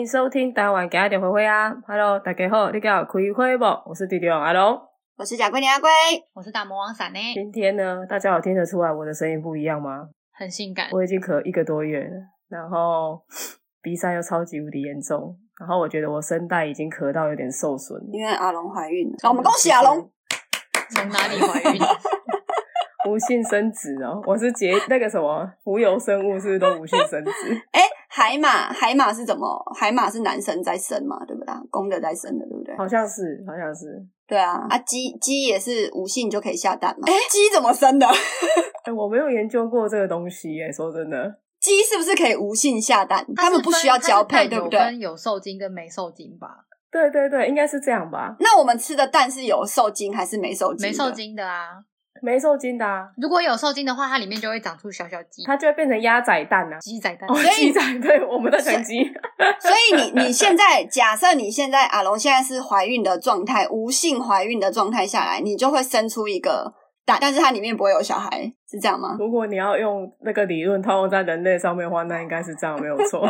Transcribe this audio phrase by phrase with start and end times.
[0.00, 3.64] 欢迎收听台湾家的灰灰啊！Hello，大家好，你叫开会不？
[3.84, 4.80] 我是弟弟王阿龙，
[5.18, 5.90] 我是贾桂林阿龟，
[6.32, 7.18] 我是大魔王闪呢。
[7.34, 10.08] 今天呢，大家有听得出来我的声音不一样吗？
[10.32, 10.88] 很性感。
[10.90, 12.10] 我已经咳一个多月了，
[12.48, 13.22] 然后
[13.84, 19.16] 鼻塞又超级无敌严重，然后我觉得我声带已经咳到有点受损，因为阿龙怀孕了。
[19.22, 20.10] 好，我们恭喜阿龙。
[20.96, 21.78] 从哪里怀孕？
[23.08, 27.54] 无性生殖哦，我是结那个什么浮游生物，是不是都无性生殖？
[27.72, 29.46] 哎、欸，海马，海马是怎么？
[29.78, 31.54] 海马是男生在生嘛，对不对？
[31.70, 32.76] 公的在生的，对不对？
[32.76, 33.86] 好像是，好像是。
[34.26, 37.04] 对啊，啊鸡鸡也是无性就可以下蛋嘛？
[37.06, 38.06] 哎、欸， 鸡怎么生的？
[38.06, 38.12] 哎、
[38.86, 41.36] 欸，我没有研究过这个东西耶，说真的。
[41.60, 43.26] 鸡是不是可以无性下蛋？
[43.36, 44.78] 它们不需要交配，对不对？
[44.78, 46.48] 分有受精跟没受精吧？
[46.90, 48.34] 对对对，应该是这样吧？
[48.40, 50.88] 那我们吃的蛋是有受精还是没受精？
[50.88, 51.84] 没受精的啊。
[52.22, 57.28] 没受精的啊，如果有受精的话，它里面就会长出小小鸡，它就会变成鸭仔蛋啊，鸡仔蛋。
[57.28, 59.02] 哦，鸡仔，对，我们的成鸡。
[59.60, 66.72] 所以你你现在假设你现在阿龙现在是怀孕的状态，无性怀孕的状态下来，你就会生出一个
[67.04, 69.16] 蛋，但是它里面不会有小孩，是这样吗？
[69.18, 73.26] 如果你要用那个理论套用在人类上面的话，那应该是这样，没有错。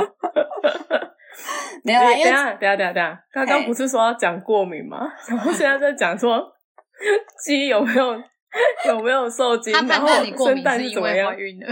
[1.83, 5.11] 没有啊，等下等下等下等下，刚刚不是说要讲过敏吗？
[5.29, 6.45] 然后现在在讲说
[7.43, 8.15] 鸡有没有？
[8.89, 9.73] 有没有受精？
[9.73, 11.67] 他判断你过敏是因为怀孕的。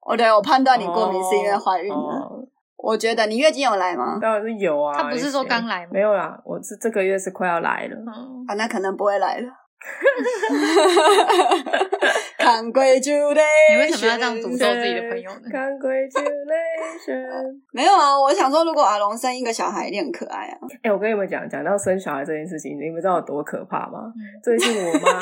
[0.00, 1.94] 哦，对，我判断你过敏是因为怀孕的。
[1.94, 4.18] 哦、我觉得你月经有来吗？
[4.20, 4.94] 当然是有啊。
[4.94, 5.90] 他不是说刚来吗？
[5.92, 7.96] 没有啦，我是这个月是快要来了。
[7.96, 9.48] 嗯、啊，那可能不会来了。
[12.38, 13.36] Congratulations！
[13.72, 17.60] 你为什么要这样诅咒自己的朋友呢？Congratulations！
[17.72, 20.56] 没有啊，我想说，如果阿龙生一个小孩，一定很可爱啊。
[20.82, 24.12] 哎、欸，我跟你们讲，讲到生小孩这件事情，你们知道有多可怕吗？
[24.14, 25.18] 嗯、最近我妈。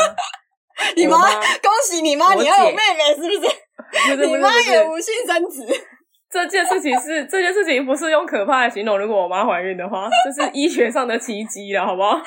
[0.97, 4.17] 你妈，恭喜你妈，你要有妹妹是不是？
[4.17, 5.62] 不是，你妈也无性生殖。
[6.30, 8.98] 这件事情是 这件事情不是用可怕来形容。
[8.98, 12.20] 如果我妈怀孕的话，这是医学上的奇迹了，好不好？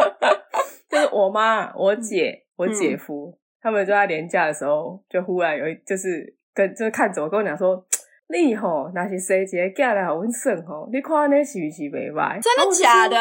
[0.90, 7.82] 就是我妈、我姐、我姐夫，嗯、他们就在年假的时候，就忽然有一就是跟就是看着我跟我讲说
[8.28, 10.86] ：“你吼那是谁姐嫁来好温顺吼？
[10.92, 12.38] 你看那是不是没歪？
[12.42, 13.16] 真的假的？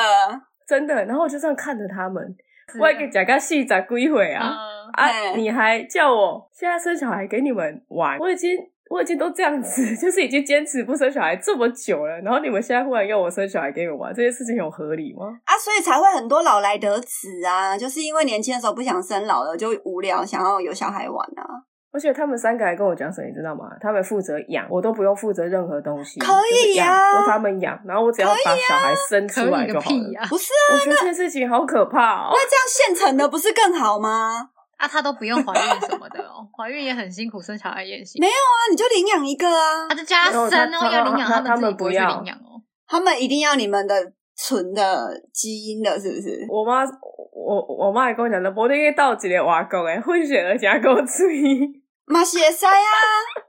[0.67, 2.35] 真的。”然后我就这样看着他们。
[2.79, 5.31] 我还给讲个细仔归回啊、嗯、啊！
[5.35, 8.17] 你还叫我现在生小孩给你们玩？
[8.19, 8.57] 我已经
[8.89, 15.25] 我已经都这样子， 就是已经坚持不生小孩这么久了，然后你们现在忽然要我生小孩给你们玩，这件事情有合理吗？
[15.45, 21.68] 啊，所以才会很多老来得子啊，就是因为年轻的时候不想生，老了就无聊，想要有小孩玩啊。
[21.91, 23.65] 而且他们三个还跟我讲什么，你知道吗？
[23.81, 26.33] 他们负责养，我都不用负责任何东西，可
[26.65, 30.19] 以呀、啊，由他们养，然后我只要把小孩生出来就好了。
[30.19, 32.31] 啊、不是啊，我觉得这件事情好可怕哦。
[32.31, 34.49] 那这样现成的不是更好吗？
[34.77, 38.21] 啊，他都不用怀孕什么的哦，怀孕也很辛苦，生小孩也辛苦。
[38.21, 43.95] 没有啊，你就领养一个啊，他就家生哦，要领养他们，他们不要领养哦，他们一定要你们的
[44.37, 46.45] 纯的基因的，是不是？
[46.49, 51.67] 我妈，我我妈也跟我讲的，不定到几年瓦工诶，混血儿加够追。
[52.09, 52.73] 马西也塞啊！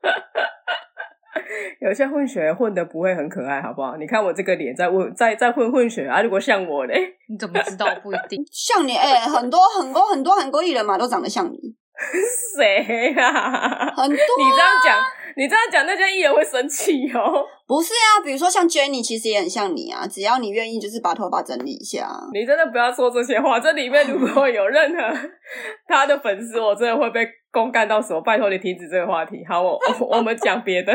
[1.81, 3.97] 有些混血混的不会很可爱，好不好？
[3.97, 6.21] 你看我这个脸在混，在在混混血啊！
[6.23, 7.87] 如果像我嘞，你怎么知道？
[8.03, 11.59] 不一定 像你哎、欸，很多很多很多韩国艺人嘛，都长得像你。
[12.57, 13.93] 谁啊？
[13.97, 14.37] 很多、啊。
[14.39, 14.99] 你这样讲，
[15.37, 17.45] 你这样讲，那些艺人会生气哦。
[17.67, 20.07] 不是啊，比如说像 Jennie，其实也很像你啊。
[20.07, 22.09] 只要你愿意，就是把头发整理一下。
[22.33, 23.61] 你真的不要说这些话。
[23.61, 25.31] 这里面如果有任何
[25.87, 27.29] 他的粉丝，我真的会被。
[27.53, 29.45] 公干到手，拜托你停止这个话题。
[29.45, 30.93] 好，我我，我们讲别的。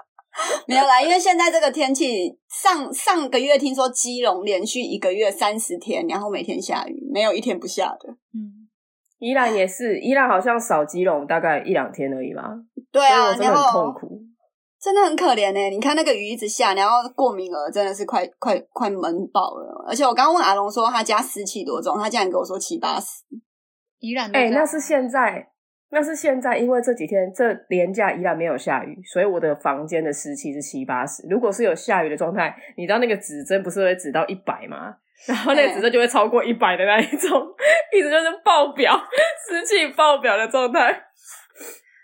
[0.66, 8.13] 没有啦，因为现在这个天气，上上个月听说基隆连续一个月三十天，然后每天下雨，没有一天不下的。
[9.20, 12.52] 嗯，宜兰也是，宜兰好像少基隆大概一两天而已吧。
[12.92, 14.20] 对啊，我真的很痛苦，
[14.80, 15.70] 真的很可怜呢、欸。
[15.70, 19.00] 你看那个雨一直下，然后过敏儿真的是快快快闷
[19.32, 19.84] 爆了。
[19.88, 23.24] 而且我刚刚问阿龙说他家湿气多重，他竟然跟我说七八十。
[24.00, 25.50] 宜兰哎，那是现在。
[25.90, 31.24] 那是现在，因为这几天这连假依然没有下雨，所以我的房间的湿气是七八十。
[31.28, 34.96] 如果是有下雨的状态，你知道那个指针不是会指到一百吗？
[35.26, 37.42] 然后那个指针就会超过一百的那一种，
[37.92, 38.94] 一直就是爆表，
[39.48, 41.02] 湿气爆表的状态。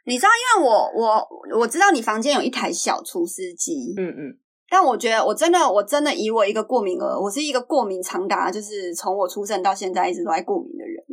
[0.07, 1.29] 你知道，因为我我
[1.61, 11.05] 我知道你房间有一台小除湿机，嗯嗯，但我觉得我真的我真的以我一个过敏儿，我是一个过敏长达就是从我出生到现在一直都在过敏的人。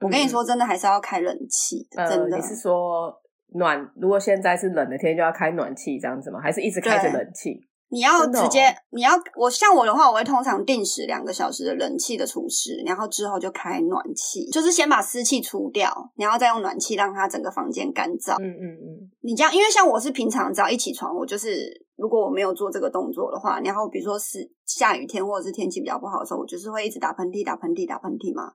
[0.00, 2.06] 我跟你说，真的还是要开冷气的。
[2.06, 3.10] 真的，呃，你是说
[3.54, 3.90] 暖？
[3.96, 6.38] 如果现在是冷的天，就要开暖气这样子吗？
[6.42, 7.58] 还是一直开着冷气？
[7.90, 18.34] 你要直接，哦，你要我像我的话，我会通常定时两个小时的冷气的除湿，然后之后就开暖气，就是先把湿气除掉，然后再用暖气让它整个房间干燥。
[18.42, 19.10] 嗯嗯嗯。
[19.20, 28.50] 你这样，因为像我是平常只要一起床，我就是如果我没有做这个动作的话，然后比如说是下雨天或者是天气比较不好的时候，我就是会一直打喷嚏、打喷嚏、打喷嚏嘛。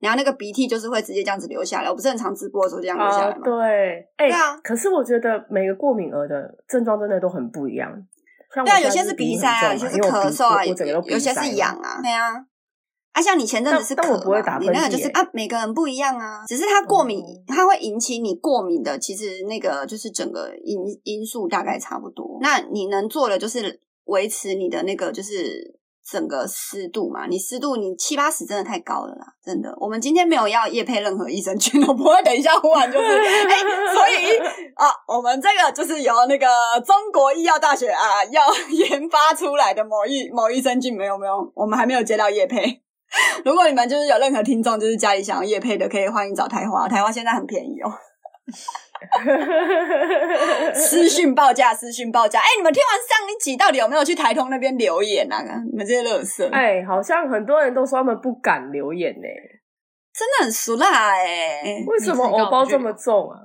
[0.00, 1.90] 然后那个鼻涕就是会直接这样子流下来。
[1.90, 3.42] 我不是很常直播的时候这样流下来吗？
[3.42, 3.54] 啊、对，
[4.16, 4.56] 哎、欸，对啊。
[4.64, 7.92] 可是我觉得每个过敏儿的症状真的都很不一样。
[8.54, 12.00] 像对啊，有些是鼻塞啊，有些是咳嗽啊，有有些是痒啊。
[12.02, 12.46] 对啊。
[13.12, 14.02] 啊，像你前阵子是咳
[14.46, 16.44] 嘛，你那个就是啊，每个人不一样啊。
[16.46, 22.38] 只是它过敏，它会引起你过敏的，其实那个就是整个因因素大概差不多。
[22.40, 25.79] 那你能做的就是维持你的那个就是
[26.10, 27.26] 整个湿度嘛。
[27.26, 29.72] 你湿度你七八十真的太高了啦，真的。
[29.78, 33.58] 我们今天没有要业配任何益生菌，我不会等一下忽然就是哎、
[33.94, 34.36] 所以
[34.74, 36.46] 啊，我们这个就是由那个
[36.84, 42.82] 中国医药大学啊要 研发出来的某益某益生菌，没有没有，我们还没有接到业配。
[43.44, 46.88] 如果你们就是有任何听众，就是家里想要业配的，可以欢迎找台花。
[46.88, 47.90] 台花现在很便宜哦，
[50.74, 52.38] 私讯报价，私讯报价。
[52.40, 55.42] 哎、欸，你们听完上一集，到底有没有去台通那边留言啊？
[55.70, 59.60] 你们这些乐色，哎、欸，好像很多人都说他们不敢留言呢、欸，
[60.12, 61.24] 真的很俗辣哎、
[61.62, 61.84] 欸。
[61.86, 63.38] 为什么偶包这么重啊？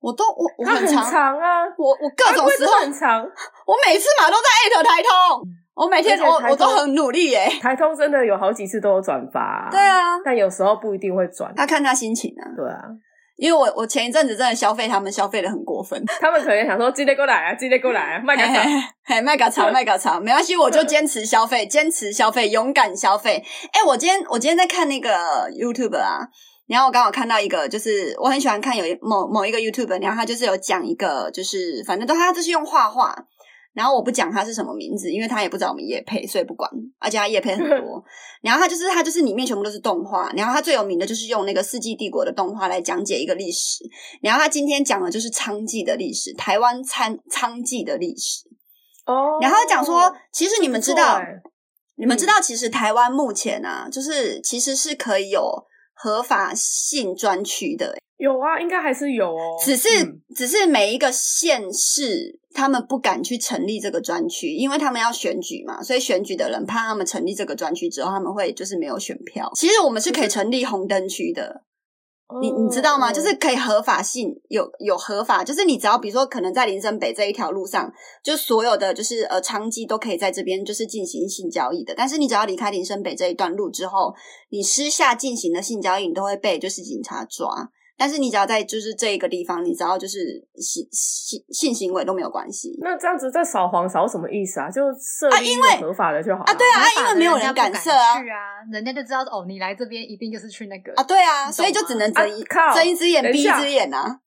[0.00, 3.20] 我都我我很长，很长啊，我我各种时候很长，
[3.66, 5.10] 我每次嘛都在艾特台通。
[5.74, 12.78] 我每天我我都很努力耶，台通真的有好几次都有转发，对啊，但有时候不一定会转，他看他心情啊，对啊，
[13.36, 18.62] 因为我我前一阵子真的消费他们消费的很过分，他们可能想说今天过来啊，今天过来啊，卖个草，
[19.04, 23.44] 嘿，卖个草，卖个草，没关系，我就坚持消费，坚持消费，勇敢消费。
[23.72, 25.10] 哎，我今天我今天在看那个
[25.50, 26.20] YouTube 啊，
[26.68, 33.14] 然后我刚好看到一个，就是我很喜欢看有某某一个 YouTube，然后他就是有讲一个，就是反正都他就是用画画。
[33.74, 36.70] 然后我不讲他是什么名字，因为他也不知道我们叶配，所以不管。
[37.00, 38.02] 而且他叶配很多。
[38.40, 40.30] 然后他就是他就是里面全部都是动画。
[40.36, 43.84] 然后他最有名的就是用那个《世纪帝国》的动画来讲解一个历史。
[44.22, 48.48] 然后他今天讲的就是娼妓的历史，台湾娼娼妓的历史。
[49.06, 49.38] 哦。
[49.40, 51.20] 然后他讲说，其实你们知道，
[51.96, 55.42] 你们知道，其实台湾目前啊，就是其实是可以有
[55.94, 57.96] 合法性专区的。
[58.16, 59.56] 有啊，应该还是有哦。
[59.64, 69.50] 只是，嗯、只是每一个县市，他们不敢去成立这个专区，因为他们要选举嘛，所以选举的人怕他们成立这个专区之后，他们会就是没有选票。
[69.56, 71.64] 其实我们是可以成立红灯区的，
[72.40, 73.12] 你你知道吗？
[73.12, 81.92] 就是可以合法性有有合法，就是你只要比如说，可能在林森北这一条路上，就所有的就是呃娼妓都可以在这边就是进行性交易的。
[81.96, 84.14] 但是你只要离开林森北这一段路之后，
[84.50, 87.70] 你私下进行的性交易，你都会被就是警察抓。
[87.96, 90.18] 但是你只要在就是这一个地方，你只要就是
[90.56, 92.76] 性性性行为都没有关系。
[92.80, 94.68] 那这样子在扫黄扫什么意思啊？
[94.68, 96.54] 就设立一个合法的就好啊。
[96.54, 98.20] 对啊，因为没有人敢设啊。
[98.20, 98.36] 去啊，
[98.72, 101.04] 人家就知道哦，你来这边一定就是去那个啊。
[101.04, 102.42] 对啊，所以就只能睁一
[102.74, 104.20] 睁一只眼闭一只眼啊。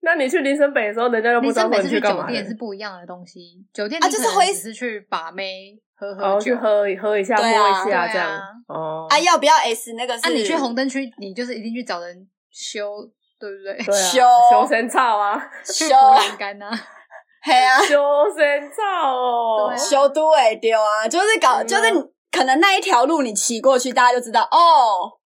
[0.00, 2.26] 那你去林森北的时候，人家又不知道你去干嘛。
[2.26, 8.40] 酒店是不一样的东西，酒店啊就是会只是去把妹喝喝酒，去喝喝一下摸一下这样。
[8.66, 10.14] 哦啊，要不要 S 那个？
[10.14, 12.26] 啊，你去红灯区，你就是一定去找人。
[12.52, 13.08] 修
[13.40, 13.84] 对不对？
[13.84, 14.20] 对啊、 修。
[14.50, 15.88] 修身草啊，修。
[15.88, 16.70] 栏杆啊，
[17.42, 17.96] 嘿啊，修
[18.36, 21.90] 身草哦，修都会丢啊，就是搞，嗯、就是
[22.30, 25.18] 可能那一条路你骑过去，大家就知道哦。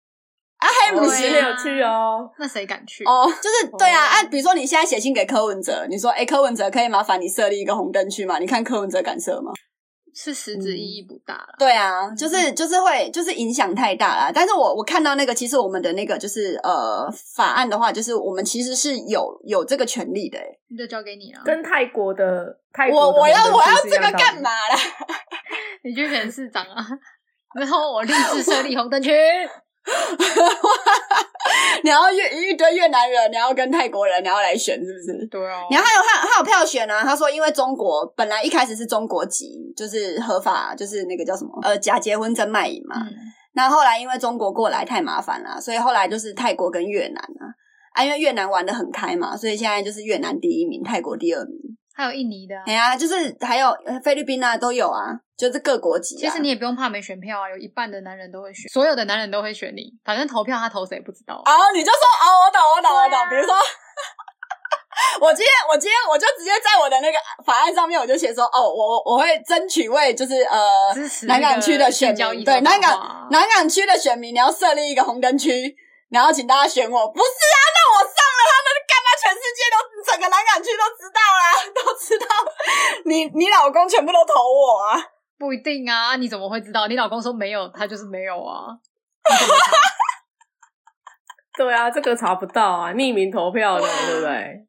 [0.58, 3.04] 啊，还不是没有去哦，那谁敢去？
[3.04, 8.38] 哦，就是对啊，啊，比如说你现在写信给柯文哲，你说，哎，柯文哲可以麻烦你设立一个红灯区吗？
[8.38, 9.52] 你看柯文哲敢设吗？
[10.18, 14.32] 是实质意义不大了，对啊，就是就是会就是影响太大了。
[14.34, 21.42] 但是我我看到那个，其实我们的那个就是呃法案的话，就是我们其实是有有这个权利的，哎，那就交给你了。
[21.44, 24.76] 跟泰国的泰国的我我要我要这个干嘛啦？
[25.84, 26.86] 你去选市长啊？
[27.54, 29.12] 然后我立志设立红灯区。
[31.84, 35.26] 你要越一堆越南人，你要跟泰国人，你要来选是不是？
[35.26, 35.62] 对啊。
[35.70, 37.02] 然后还有还还有票选啊。
[37.04, 42.96] 他说，因为中国本来一开始是中国籍，就是合法，就是那个叫什么呃假结婚真卖淫嘛。
[43.00, 43.12] 嗯、
[43.54, 47.46] 那后来因为中国过来太麻烦了，所以后来就是泰国跟越南啊
[47.94, 51.75] 啊，因为越南玩的很开嘛，所以现在就是越南第一名，泰国第二名。
[51.96, 53.74] 还有印尼的，哎呀，就是还有
[54.04, 56.14] 菲律宾啊，都有啊，就是各国籍。
[56.16, 59.90] 其实你也不用怕没选票啊，有一半的男人都会选，所有的男人都会选你。
[60.04, 61.36] 反正投票他投谁不知道。
[61.36, 63.16] 哦，你就说哦，我懂，我懂，我懂。
[63.30, 63.56] 比如说，
[65.24, 75.74] 我今天，我今天我就直接在我的那个法案上面，我就写说，哦，我我会争取为就是呃南港区的选民，对南港南港区的选民，你要设立一个红灯区，
[76.10, 77.08] 然后请大家选我。
[77.08, 79.08] 不是啊，那我上了他们干嘛？
[79.16, 82.26] 全世界都整个南港区都知道啦，都知道
[83.04, 85.02] 你 你老公全部都投我啊？
[85.38, 86.86] 不一定啊，你怎么会知道？
[86.86, 88.78] 你老公说没有，他就是没有啊。
[91.58, 94.66] 对啊，这个查不到啊，匿名投票的， 对不对？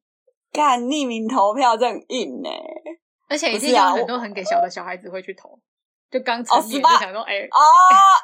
[0.51, 2.49] 干匿名投票这很硬呢。
[3.29, 5.59] 而且一定有很多很给小的小孩子会去投，
[6.09, 7.59] 就刚成年就想说，哎哦，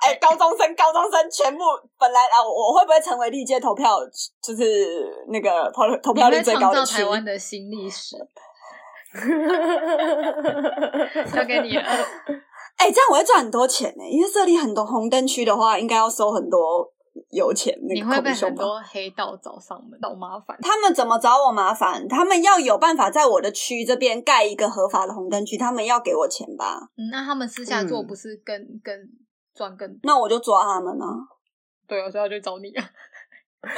[0.02, 1.64] 哎， 高中生，高中生全部
[2.00, 4.00] 本来啊，我会不会成为历届投票
[4.42, 8.16] 就是那个投投票率最高的台湾的新历史？
[11.34, 11.84] 交给你了。
[12.78, 16.92] 哎、欸，这样我会赚很多钱呢，因为设立很多红灯区的话，应该要收很多
[17.30, 17.78] 油钱。
[17.88, 20.58] 你会被很多黑道找上门找麻烦。
[20.62, 22.08] 他们怎么找我麻烦？
[22.08, 26.90] 他们要有办法在我的区这边盖一个合法的红灯区，他们要给我钱吧？
[26.98, 28.96] 嗯，那他们私下做不是更、嗯、更
[29.54, 30.00] 赚更多？
[30.04, 31.18] 那我就抓他们呢、啊。
[31.88, 32.84] 对，我现在就找你啊。
[33.64, 33.70] 哦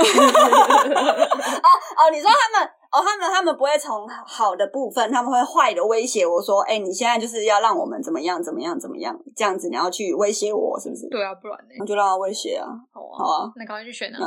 [1.97, 11.09] 哦，你说他们哦，他们他们不会从好的部分，他们会坏的威胁我说，哎、欸，你现在就是要让我们怎么样怎么样怎么样，这样子你要去威胁我，是不是？
[11.09, 11.75] 对啊，不然呢？
[11.81, 12.65] 我就让他威胁啊。
[12.93, 14.17] 好啊，好啊，那赶快去选啊。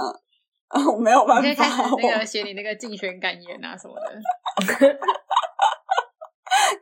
[0.69, 1.49] 嗯，我没有办法。
[1.49, 4.05] 你可以开始那个写你那个竞选感言啊什么的。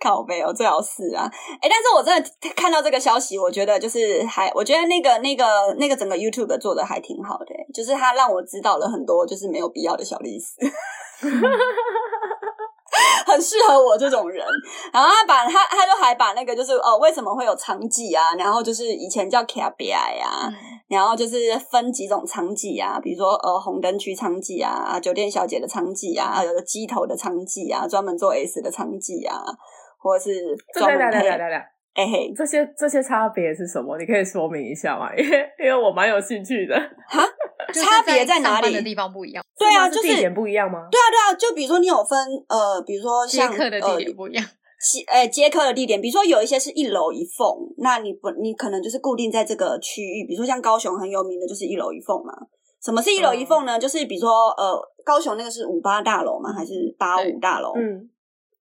[0.00, 1.28] 靠背哦，最好是啊，
[1.60, 5.44] 哎、欸，但是我真的看到这个消息，我觉得就是还，我觉得那个那个
[5.78, 10.54] 那个整个 YouTube 做的还挺好的，就是他让我知道了很多就是没有必要的小历史，
[13.26, 14.44] 很适合我这种人。
[14.92, 18.34] 然后他把他他就还把那个就是哦，为什么会有娼妓啊？
[18.38, 20.48] 然后就是以前叫 KBI 啊，
[20.88, 21.36] 然后就是
[21.70, 29.42] 分几种娼妓啊，比如说呃红灯区娼妓啊，酒店小姐的娼妓啊，有个鸡头的娼妓啊，专门做 S 的娼妓啊。
[29.98, 30.30] 或是
[30.72, 31.18] 专门配，
[31.94, 33.98] 哎嘿，这些这些差别是什么？
[33.98, 35.10] 你可以说明一下吗？
[35.18, 36.76] 因为因为我蛮有兴趣的。
[37.08, 37.24] 哈，
[37.72, 38.74] 差别在哪里？
[38.74, 39.44] 的地方不一样。
[39.58, 40.88] 对啊，就是地点不一样吗？
[40.90, 44.44] 对啊，对啊，就比如说你有分呃，比如说像接客的地点不一样，
[44.80, 47.48] 接呃接客的地点，比如说有一些是一楼一凤，
[47.78, 52.32] 那你不你可能就是固定在这个区域，比如说像高雄很有名的就是一楼一凤嘛。
[52.84, 53.78] 什么是一楼一凤呢？
[53.78, 56.52] 就是比如说呃，高雄那个是五八大楼吗？
[56.52, 57.72] 还是八五大楼？
[57.74, 58.10] 嗯。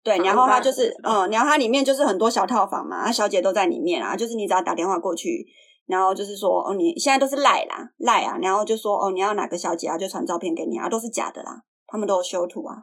[0.03, 5.43] 对，然后它就是，嗯，然后它里面就是很多小套房嘛，啊，小姐都在里面啊，就是你只要打电话过去，
[5.87, 12.75] 然后就是说，哦，你现在都是赖啦，赖啊，然后就说，哦，你要哪个小姐啊，就传照片给你啊，都是假的啦，他们都有修图啊，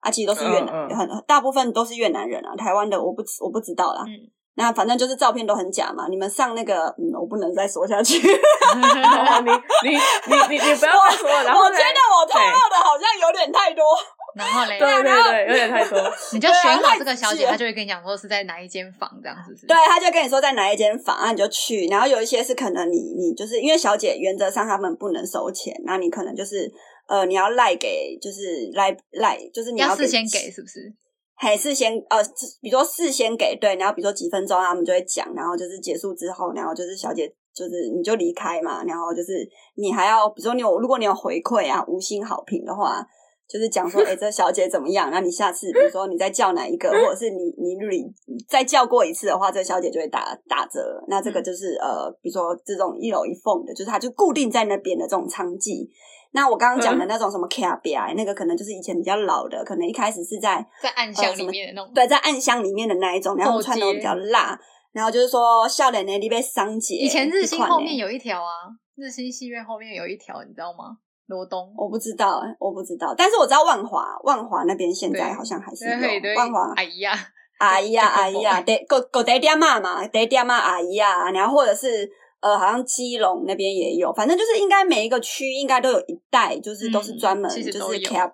[0.00, 13.84] 啊，其实都是越南，很大部分都是越南人啊，台湾的我不我不知道啦，嗯，那反正就是照片都很假嘛，你们上那个，嗯，我不能再说下去， 你你你你你不要再说了， 然后我觉得我透露的好像有点太多。
[14.34, 15.98] 然后嘞，对对对，有点太多。
[16.32, 19.66] 你就选好这个小姐，她就会跟你讲说是在哪一间房，这样是不是？
[19.66, 21.86] 对，她就跟你说在哪一间房，啊，你就去。
[21.86, 26.70] 然后有一些是可能你你就是因为小姐原则上他们不能收钱，那你可能就是
[27.08, 30.92] 呃你要赖给就是赖赖就是你要，要事先给是不是？
[31.34, 32.22] 还事先呃，
[32.60, 43.06] 比如说事先给对，然后比如说几分钟他们就会讲，然后就是结束之后，然后就是小姐就是你就离开嘛，然后就是你还要比如说你有如果你有回馈啊五星好评的话。
[43.48, 45.10] 就是讲说，哎、欸，这小姐怎么样？
[45.10, 48.04] 那你下次，比如说你再叫哪一个，或者是你你你
[48.46, 51.02] 再叫过一次的话，这个小姐就会打打折。
[51.08, 55.88] 那这个就是呃，比如说这种一楼一凤的，就是它就固定在那边的这种娼妓。
[56.32, 64.60] 那我刚刚讲的那种什么 KBI，那个可能就是以前比较老的，可能一开始是在在暗箱里面的那种，对，在暗箱里面的那一种，然后穿的比较辣，
[64.92, 66.96] 然后就是说笑脸那里被伤姐。
[66.96, 68.52] 以前日新后面有一条啊，
[68.94, 70.98] 日新戏院后面有一条，你知道吗？
[71.28, 77.14] 罗东，我不知道，我不知道，但是我知道万华，万华那边现在好像还是有万华阿姨啊，
[77.58, 82.08] 阿姨呀，阿姨啊，得狗狗得爹妈嘛，得爹妈阿姨啊，然后或者是
[82.40, 88.32] 呃，好像基隆那边也有，反正就是应该每一个区应该都有一带，就是都是专门就是 cap，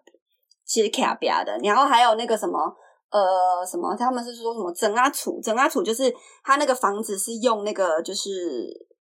[0.65, 2.59] 其实 cap 边的，然后还有那个什么
[3.11, 8.31] 呃什么，他们是说什么整阿楚，整阿楚就是他那个房子是用那个就是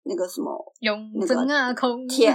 [0.05, 0.97] 那个什么用
[1.27, 2.31] 整阿空铁。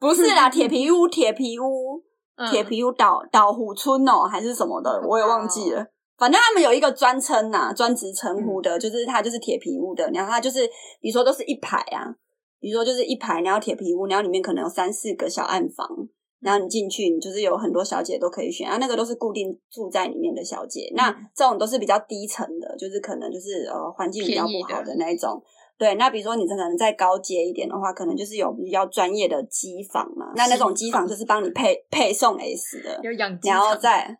[0.00, 2.02] 不是啦，铁皮屋，铁皮屋，
[2.50, 5.86] 铁皮屋岛岛虎村哦，还是什么的，我也忘记了。
[6.18, 10.08] 反正他们有一个专称呐，专职称呼的，就是它就是铁皮屋的。
[10.12, 10.66] 然后它就是，
[11.00, 12.14] 比如说都是一排啊，
[12.60, 15.88] 比如说就是一排，然后铁皮屋，然后里面可能有三四个小暗房，
[16.40, 18.76] 然后你进去，你就是有很多小姐都可以选啊。
[18.78, 25.42] 那个都是固定住在里面的小姐，那这种都是比较低层的，就是可能就是呃环境比较不好的那一种。
[25.78, 30.32] 对，那比如说你可能再高阶一点的话，可能就是有比较专业的机房嘛。
[30.36, 34.16] 那那种机房就是帮你配配送 S 的，有养然后再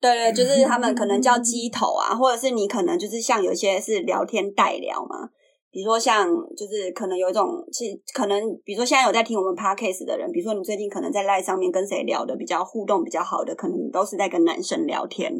[0.00, 5.30] 对对，就是他们可能叫机头啊，或者是你可能就是像有些是聊天代聊嘛。
[5.70, 6.26] 比如说像
[6.56, 7.84] 就是可能有一种是
[8.14, 15.32] 可能，比如说现在有在听我们 Podcast 的人，比如说你最近可能在 Line 上面跟谁聊的比较互动比较好的，可能你都是在跟男生聊天。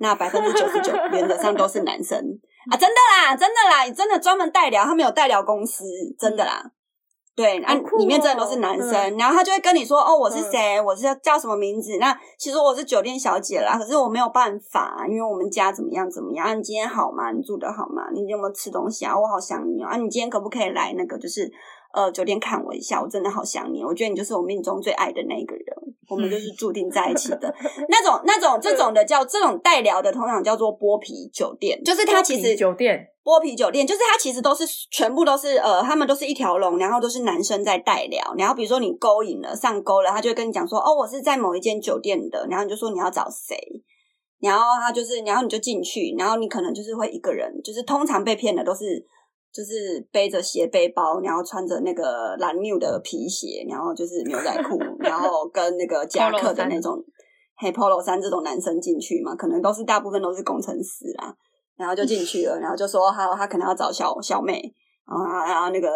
[0.00, 2.20] 那百分之九十九原则上都是男生。
[2.70, 5.84] 啊，真的啦，真的啦，真的专门代聊，他们有代聊公司，
[6.18, 6.72] 真的啦。
[7.36, 11.98] 对，啊，哦里面真的都是男生，嗯然后他就会跟你说，哦，我是谁，我是叫什么名字？
[11.98, 16.46] 那其实我是酒店小姐啦，可是我没有办法，因为我们家怎么样怎么样。
[16.46, 17.30] 啊，你今天好吗？
[17.32, 18.08] 你住的好吗？
[18.14, 19.12] 你有没有吃东西啊？
[19.14, 19.86] 我好想你哦。
[19.88, 21.52] 啊，你今天可不可以来那个就是
[21.92, 23.02] 呃酒店看我一下？
[23.02, 25.76] 我真的好想你，我觉得你就是我命中最爱的那个人，
[26.08, 27.54] 我们就是注定在一起的
[27.88, 33.08] 那种那种这种的叫这种代聊的，通常叫做剥皮酒店，就是它其实酒店。
[33.24, 38.22] 剥皮酒店就是它其实都是全部都是呃，他们都是一条龙，然后都是男生在代聊。
[38.38, 43.56] 然后比如说你勾引了上钩了，他就会跟你讲说哦，我是在某一间酒店的，然后你就说你要找谁，
[44.38, 49.04] 然后他就是，然后你就进去，然后你可能就是会一个人，就是通常被骗的都是
[49.56, 57.02] 就是背着斜背包，然后穿着那个蓝 new 的皮鞋，然后就是牛仔裤， 然后跟那个夹克的那种
[57.56, 61.34] 黑 polo 衫这种男生进去嘛，可能都是大部分都是工程师啦。
[61.78, 64.62] 然后就进去了，然后就说他他可能要找小小美，
[65.06, 65.88] 然后然后那个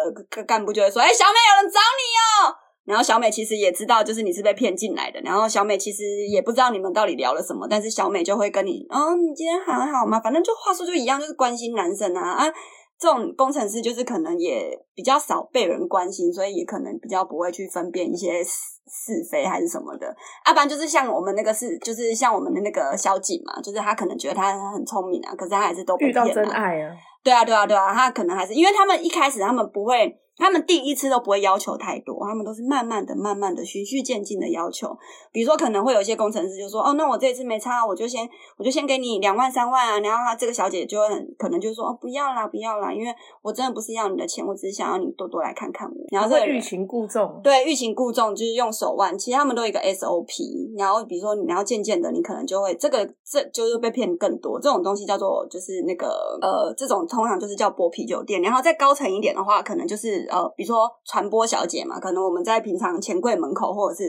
[0.45, 5.19] 干部就会说：“哎、欸，小美有人找你哦。”然后小美其实也知道，就是你是被骗进来的。
[5.21, 12.53] 然后小美其实也不知道你们到底聊了什么，但是小美就会跟你：“哦，你今天还好吗？”反正就话术就一样，就是关心男生啊啊。
[13.01, 18.51] 这种工程师就是可能也比较少被人关心，所以也可能比较不会去分辨一些是
[18.85, 20.05] 是非还是什么的。
[20.45, 26.93] 要、啊、不然就是像我们那个是，就是像我们的那个小景嘛，就是他可能觉得他很聪明啊，可是他还是都遇到真爱啊。
[27.23, 30.15] 对啊，对啊，对啊，他可能还是因为他们一开始他们不会。
[30.41, 34.97] 他们第一次都不会要求太多，他们都是慢慢的、慢慢的、循序渐进的要求。
[35.31, 49.15] 比如说，可能会有一些工程师就说：“哦，那我这一次没差，我就先我就先给你两万、三万啊。”然后他这个小姐就会很可能就说：“哦，不要啦，不要啦，因为我真的不是要你的钱，我只是想要你多多来看看我。”然后这个欲擒故纵，对，欲擒故纵就是用手腕。
[49.15, 50.31] 其实他们都有一个 SOP。
[50.75, 54.59] 然后比如说，你要渐渐的，你可能就会这个这就是被骗更多。
[54.59, 56.07] 这种东西叫做就是那个
[56.41, 58.41] 呃，这种通常就是叫剥皮酒店。
[58.41, 60.89] 然后再高层一点的话，可能就是呃，比如说。
[61.03, 64.03] 传播小姐嘛，可能我们在平常钱柜门口，或者是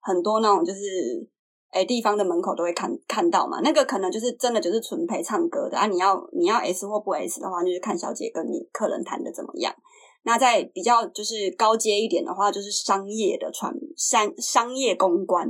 [0.00, 0.78] 很多那种就是
[1.72, 3.60] 诶地方的门口都会看看到嘛。
[3.60, 5.86] 那个可能就是真的就是纯陪唱歌的啊。
[5.86, 9.74] 你要你要 S 或不 S 的话，就是看小姐跟你客人谈的怎么样。
[10.22, 15.48] 那在比较就是高阶一点的话，就是商业的传商商业公关。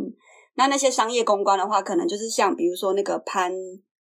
[0.54, 3.52] 那那些商业公关的话，可能就是像比如说那个潘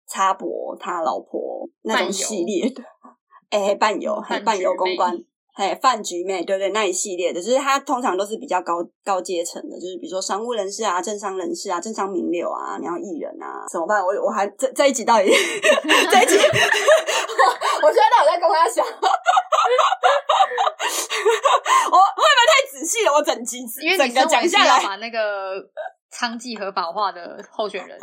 [0.08, 2.82] 插博他老婆那种系列的，
[3.52, 5.14] 诶伴游还伴游公关。
[5.54, 14.02] 哎，饭局妹，对对，那一系列的，就是他通常都是比较高高阶层的，就是比如说商务人士啊、政商人士啊、政商名流啊，然后艺人啊，怎么办？
[14.02, 15.34] 我我还这这一集到底 这
[16.24, 16.44] 一集，我
[17.88, 18.92] 我现在到底在跟他想， 我
[21.98, 23.12] 会不会太仔细了？
[23.14, 25.56] 我整集因为你整个讲下来，把那个。
[26.22, 27.98] 娼妓合法化的候选人，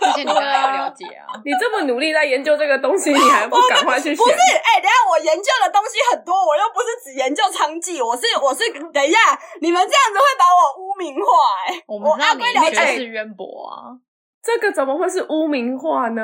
[0.00, 1.28] 这些你当然要了解啊！
[1.44, 4.16] 你这么努力在研究这个东西，你还不赶快去选？
[4.16, 9.18] 不是，哎、欸，等一下我研究的东西很多，我又不是只研究娼妓，我是我是等一下，
[9.60, 14.00] 你们这样子会把我污名化、欸，哎，我们知道你学识渊博啊，
[14.42, 16.22] 这个怎么会是污名化呢？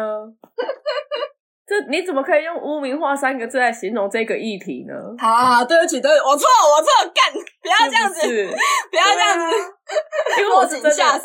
[1.73, 4.95] 这你怎么可以用污名化三个字来形容这个议题呢？
[5.17, 7.33] 啊，对不起，对不起，我错，我错，干，
[7.63, 8.57] 不要这样子，是是
[8.91, 9.57] 不要这样子，
[10.39, 11.23] 因为我是真的。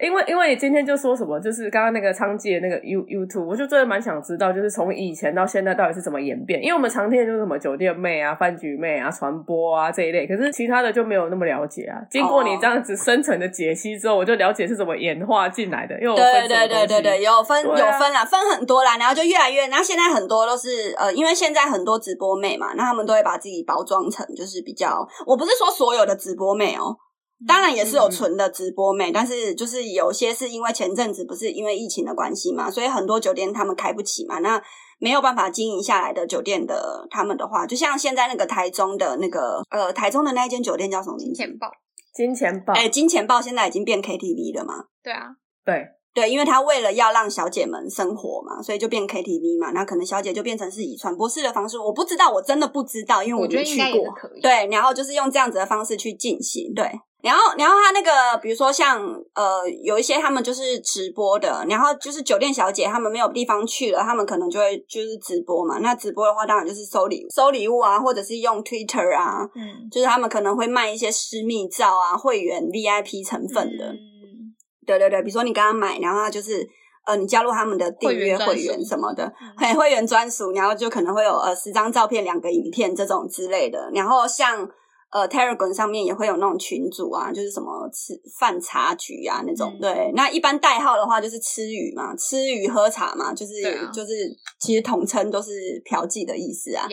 [0.00, 6.62] 因为因为你今天就说什么，就是刚刚那个娼妓的那个 You YouTube，我就真的蛮想知道，就是从以前到现在到底是怎么演变。
[6.62, 12.00] 因为我们常听的就是什么酒店妹啊、饭局妹啊、传播啊这一类，可是其他的就没有那么了解啊。
[12.10, 16.00] 经过你这样子深层的解析之后，我就了解是怎么演化进来的。
[16.00, 27.09] 因为对对对对对，有分、啊、有分啦，分很多啦，然后就越来越，然后现在很多都是呃，因为现在很多直播妹嘛，那他们都会把自己包装成就是比较，我不是说所有的直播妹哦、喔。
[27.46, 34.62] 当然也是有纯的直播妹，但是就是有些是因为前阵子不是因为疫情的关系嘛，所以很多酒店他们开不起嘛，那
[34.98, 41.34] 没有办法经营下来的酒店的他们的话，就像现在那个台中的那个呃台中的那一间酒店叫什么名字？
[41.34, 41.70] 金钱豹，
[42.12, 44.74] 金钱豹，哎，金钱豹现在已经变 KTV 了嘛？
[45.02, 45.30] 对啊，
[45.64, 54.04] 对对，因为他为了要让小姐们生活嘛，所以就变 KTV 嘛，那可能小姐就变成是以传播式的方式，我不知道，我真的不知道，因为我没去过，
[54.42, 56.84] 对，然后就是用这样子的方式去进行，对。
[57.22, 58.98] 然后，然后他那个，比如说像
[59.34, 65.78] 呃，有一些他们就是直播的，然后就是酒店小姐，他们没有地方去了，他们可能就会就是直播嘛。
[65.80, 73.86] 那直播的话，当然就是收礼收礼物啊，或者是用 Twitter 啊，嗯，就是他们可能会卖一些私密照啊，会员 VIP 成分的。
[73.86, 74.54] 嗯，
[74.86, 76.66] 对对对，比如说你刚刚买，然后他就是
[77.04, 83.90] 呃，你加入他们的订阅会员什么的，嘿，会员专属，然后就可能会有呃十张照片、两个影片这种之类的。
[83.92, 84.66] 然后像。
[85.10, 89.72] 呃，Telegram 上面也会有那种群组啊，就是什么吃饭茶局啊那种。
[89.74, 94.12] 嗯、对，那一般代号的话就是吃鱼嘛，吃鱼喝茶嘛，就是、啊、就是
[94.60, 95.50] 其实统称都是
[95.84, 96.86] 嫖妓的意思啊。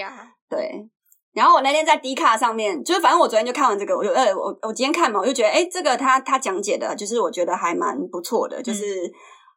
[0.50, 0.90] 对，
[1.34, 9.12] 然后我那天在 D 卡上面，就是反正我昨天就看完这个，我就呃，我我今天看嘛，我就觉得，哎，这个他他讲解的，就是我觉得还蛮不错的，就是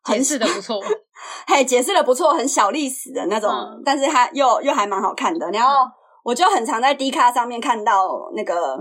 [0.04, 0.78] 解释的不错，
[1.48, 5.50] 嘿，解释的不错，很小历史的那种，嗯、但是他又又还蛮好看的。
[5.50, 5.70] 然后
[6.24, 8.78] 我就很常在 D 卡上面看到那个，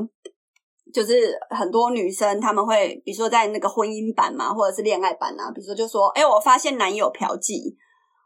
[0.94, 7.76] 就是很多女生他们会，比如说在那个婚姻版嘛，或者是恋爱版啊，比如说就说，哎，我发现男友嫖妓。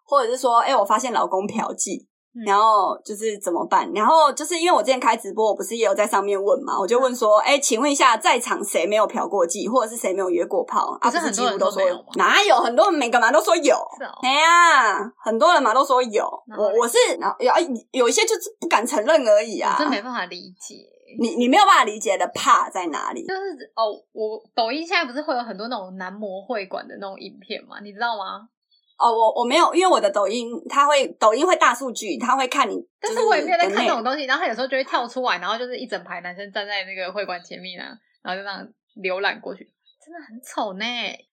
[0.06, 2.06] 或者是说，哎、我发现老公嫖妓，
[2.46, 3.92] 然后就是怎么办？
[3.94, 6.80] 然后就是因为我之前开直播，我不是也有在上面问嘛？
[6.80, 10.98] 我就问说，哎、欸，请问一下，在场谁没有嫖过妓，或者是谁没有约过炮？
[11.00, 12.06] 不是很多人都说有？
[12.16, 13.76] 哪有很多人每个嘛都说有？
[14.24, 16.26] 哎呀，很多人嘛都说有。
[16.58, 17.52] 我我是然后有
[17.92, 20.76] 有一些就是不敢承认而已啊，真没办法理解。
[21.20, 23.24] 你你没有办法理解的怕在哪里？
[23.28, 27.80] 就是哦，我抖音现在不是会有很多那种男模会馆的那种影片嘛？
[27.82, 28.50] 你知道吗？
[28.98, 32.76] 哦，我我没有，因为我的抖音，它会抖音会大数据，它会看你。
[33.02, 38.68] 但是我也没有在看这种东西，然后它有时候就会跳出来，然后就是一整排男生站在那个会馆前面啊，然后就这样
[39.02, 39.70] 浏览过去，
[40.04, 40.86] 真的很丑呢，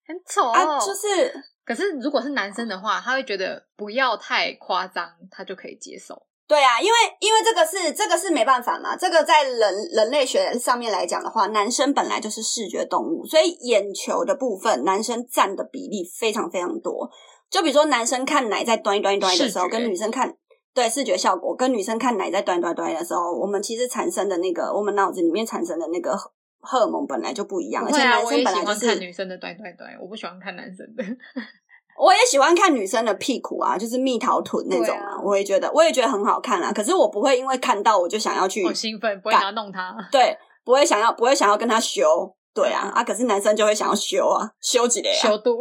[0.05, 0.79] 很丑啊。
[0.79, 6.25] 就是，可是如果是男生的话，他会觉得不要太夸张，他就可以接受。
[6.47, 17.09] 对啊，因为因为这个是这个是没办法嘛，这个在人人类学上面来讲的话，男生本来就是视觉动物，所以眼球的部分，男生占的比例非常非常多。
[17.51, 20.33] 就比如说，男生看奶在端一端一端的时候，跟女生看
[20.73, 26.17] 对视觉效果，跟女生看奶在端端端的时候，我们其实产生的那个，我们脑子里面产生的那个
[26.61, 27.83] 荷尔蒙本来就不一样。
[27.83, 31.03] 啊、而且男生本来就是看女生的端端端，我不喜欢看男生的。
[31.99, 36.71] 我也喜欢看女生的屁股啊，就是蜜桃臀那种啊，啊我也觉得，我也觉得很好看啊。
[36.71, 39.95] 可是我不会因为看到我就想要去，好兴奋，不会想要弄他。
[40.09, 42.33] 对，不会想要，不会想要跟他修。
[42.53, 45.59] 对啊，啊，可是男生就会想要修啊，修几勒啊，修度。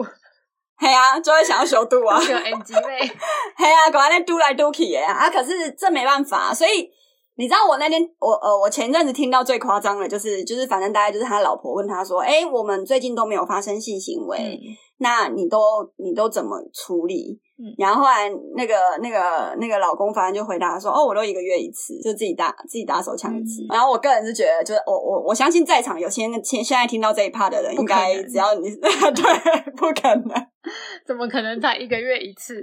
[0.80, 2.98] 嘿啊，就会想要修度啊，有 N G 妹，
[3.54, 5.28] 嘿啊，赶快来嘟来嘟去耶啊！
[5.28, 6.90] 可是这没办法，所以
[7.40, 15.58] 你知道我那天我呃，我前阵子听到最夸张的，就是就是反正大概就是他老婆问他说：“哎，我们最近都没有发生性行为，嗯、那你都
[15.96, 23.62] 你都怎么处理？”嗯、然后后来那个那个那个老公反正就回答说：“哦，我都一个月一次，就自己打自己打手枪一次。
[23.62, 30.46] 嗯”然后我个人是觉得，就是我我我相信在场有些现现在听到这一 part 的人，应该只要你 对，不可能。
[31.08, 32.54] 怎么可能才一个月一次？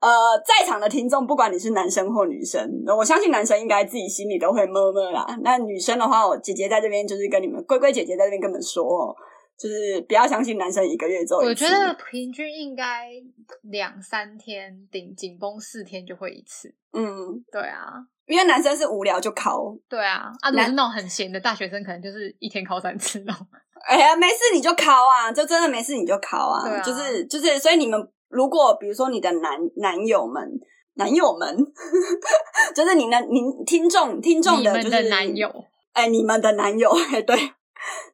[0.00, 0.08] 呃，
[0.46, 5.26] 在场的听众，不管你是男生或女生，我相信男生应该自己心里都会闷闷啦。
[5.42, 9.14] 那女生的话，我姐姐在这边就是跟你们龟龟姐姐在这边跟你们说，
[9.58, 11.40] 就是不要相信男生一个月之后。
[11.40, 13.10] 我觉得平均应该
[13.70, 16.74] 两三天，顶紧绷四天就会一次。
[16.94, 17.06] 嗯，
[17.52, 17.92] 对啊，
[18.26, 19.76] 因为男生是无聊就考。
[19.86, 23.46] 对啊，啊，如果是那种很闲的大学生，可能就是一天考三次那种。
[23.86, 30.48] 哎呀，没事你就考啊，就真的没事你就考啊，啊就是就是，所以你们如果比如说你的男男友们，
[30.94, 31.56] 男友们，
[32.74, 35.52] 就是你的您听众听众的，就是男友，
[35.92, 37.36] 哎，你们的男友，哎，对，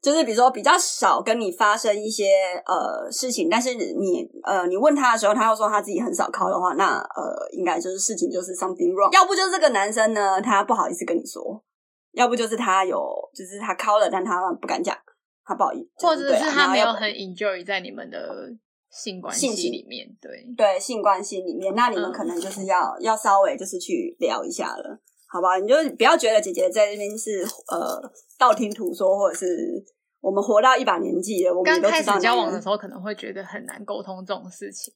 [0.02, 2.30] 就是比如说比较少跟你发生一些
[2.64, 11.62] 呃事情，但是你呃你问他的时候，他又说他自己很少靠的话，那呃应该就是事情就是 something wrong，要不就是这个男生呢，他不好意思跟你说，
[12.12, 12.98] 要不就是他有
[13.34, 14.96] 就是他靠了，但他不敢讲。
[15.48, 18.18] 他不好意思，或者是他没有很 enjoy 在你们的
[18.90, 25.58] 性关系里面，对对，性关系里面，那你们可能就是要、嗯、要稍微就是去聊一下了，好吧？
[25.58, 29.84] 你就不要觉得姐姐在这边是呃道听途说，或者是
[30.20, 31.90] 我们活到一把年纪了，我们都知道。
[31.90, 34.94] 刚开始交往的时候可能会觉得很难沟通这种事情，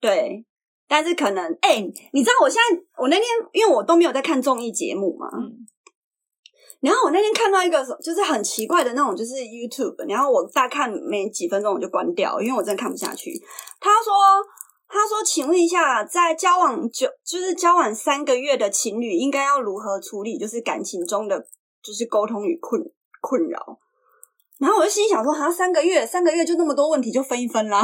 [0.00, 0.44] 对，
[0.88, 5.28] 但是可能哎、欸，你知道我现在我那天因为我都没有在看综艺节目嘛。
[5.38, 5.66] 嗯
[6.84, 9.96] 然后我那天看到一个就是很奇怪的那种，就是 YouTube。
[10.06, 13.32] 然后我大看没几分钟我就关掉，因为我真的看不下去。
[13.80, 14.12] 他说
[14.86, 21.46] ：“他说，请问一下，在交往九就是交往三个月的情侣，应该要如何处理就是感情中的
[21.82, 22.82] 就是沟通与困
[23.22, 23.78] 困扰？”
[24.60, 27.82] 然后我就心想说：“好像三个月，三个月就那么多问题，就分一分啦。”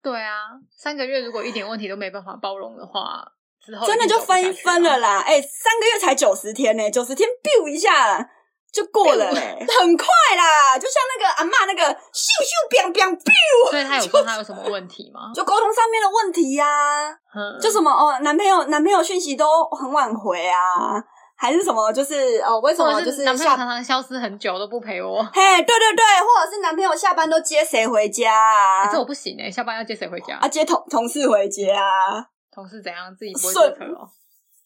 [0.00, 3.26] 对啊，三个月如果一点问题都没办法包容的话，
[3.60, 5.18] 之后真的就分一分了啦。
[5.18, 8.30] 哎，三个月才九十天呢，九十天 biu 一下。
[8.76, 13.70] 就过了、欸，很快啦，就像那个阿妈那个咻咻 biang biang biu。
[13.70, 15.32] 所以他有说他有什么问题吗？
[15.34, 21.02] 就沟通上面的问题呀、啊，嗯、就什么哦，男朋友男朋友讯息都很晚回啊，
[21.38, 21.90] 还是什么？
[21.90, 25.22] 就是哦，为什么就是男朋友常常消失很久都不陪我？
[25.32, 28.82] 嘿，对对对，或者是男朋友下班都接谁回家啊？
[28.84, 30.46] 欸、这我不行哎、欸，下班要接谁回家啊？
[30.46, 32.26] 接同同事回家啊？
[32.54, 33.14] 同事怎样？
[33.18, 34.04] 自己不会坐车哦。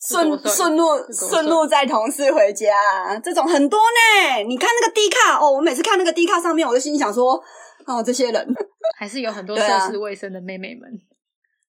[0.00, 2.72] 顺顺路顺路载同事回家，
[3.22, 4.42] 这种很多呢。
[4.48, 7.34] 你看那个 D 卡哦，我每次看那个 D 卡上面，我就心里想说，
[7.86, 8.54] 哦，这些人
[8.98, 10.90] 还是有很多 涉世未深的妹妹们。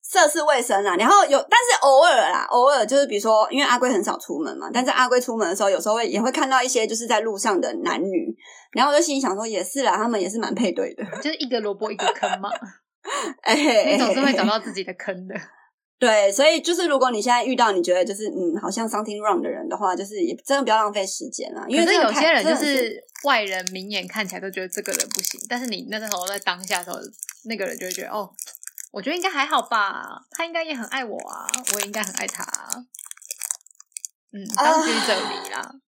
[0.04, 0.96] 涉世未深啊。
[0.96, 8.36] 然后有，但是偶尔啦，偶尔就是比如说，因为阿龟很少出门嘛，但是阿龟出门的时候，有时候会也会看到一些就是在路上的男女，
[8.72, 12.50] 然后我就心里想说，也是啦，他们也是蛮配对的， 就是一个萝卜一个坑嘛。
[13.42, 15.36] 哎、欸，你总是会找到自己的坑的。
[16.02, 21.64] 对，所以就是如果你现在遇到你觉得就是嗯，好像 something wrong 的人的话，就是也真的不要浪费时间啊。
[21.70, 26.98] 因为有些人就是外人明眼看起来都觉得这个人不行，但是你那时候在当下的时候，
[27.46, 28.28] 那个人就会觉得哦，
[28.92, 32.44] 我觉得应该还好吧，他应该也很爱我啊，我也应该很爱他。
[34.34, 35.72] 嗯，当局者迷啦。
[35.72, 35.80] Uh,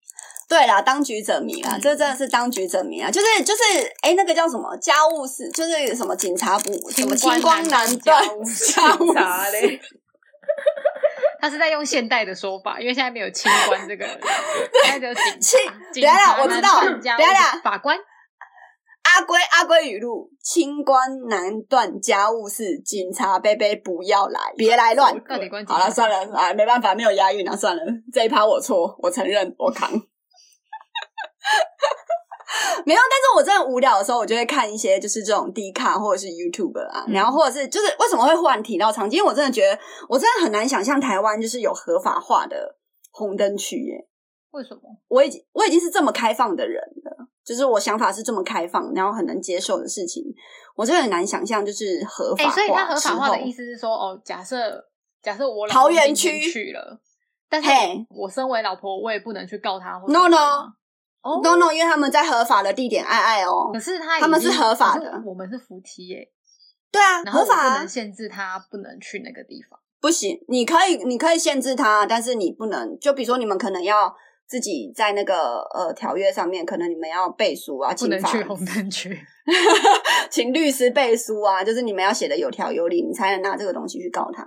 [0.52, 3.10] 对啦，当局者迷啦，这真的是当局者迷啊！
[3.10, 3.62] 就是就是，
[4.02, 8.76] 哎，那个叫什么家务事，就是什么警察部，什么清官难断家务事。
[11.41, 14.19] 他是在用现代的说法，因为现在没有清官这个人，
[14.84, 15.60] 现在只有警清。
[15.93, 16.82] 等下，我知道。
[16.82, 25.13] 等下，法官阿龟阿龟语录：清官难断家务事，警察杯杯不要来，别来乱。
[25.67, 27.82] 好了，算了，啊，没办法，没有押韵啊，算了，
[28.13, 29.89] 这一趴我错，我承认，我扛。
[32.85, 39.13] 没有，但是我真的无聊的时候，我就会看一些就是这种 D 卡或者是 YouTube 啊，嗯、然后或者是就是为什么会忽然提到长庚？
[39.13, 39.77] 因为我真的觉得
[40.09, 42.77] 我真的很难想象台湾就是有合法化的
[43.11, 44.07] 红灯区耶。
[44.51, 44.81] 为什么？
[45.07, 50.23] 我已经我已经是这么开放的人了，就是我想法是这么开放，然后很能接受的事情，
[50.75, 52.51] 我真的很难想象就是合法化。
[52.51, 54.83] 所以他合法化的意思是说，哦，假设
[55.21, 56.99] 假设我桃园区去了，
[57.49, 57.69] 但是
[58.09, 59.97] 我身为老婆，我也不能去告他。
[60.07, 60.73] No no。
[61.21, 63.69] 哦、oh?，no no，因为他们在合法的地点爱爱哦。
[63.71, 66.27] 可是他他们是合法的，我们是夫妻耶。
[66.91, 69.79] 对啊，合法啊，不能限制他不能去那个地方。
[70.01, 72.97] 不行，你可以你可以限制他，但是你不能。
[72.99, 74.13] 就比如说你们可能要
[74.47, 79.15] 自己在那个呃条约上面，可能你们要背书啊，不能去红灯区，
[80.31, 84.43] 请律师背书啊，就是你们要写的有条有理，你才能拿这个东西去告他。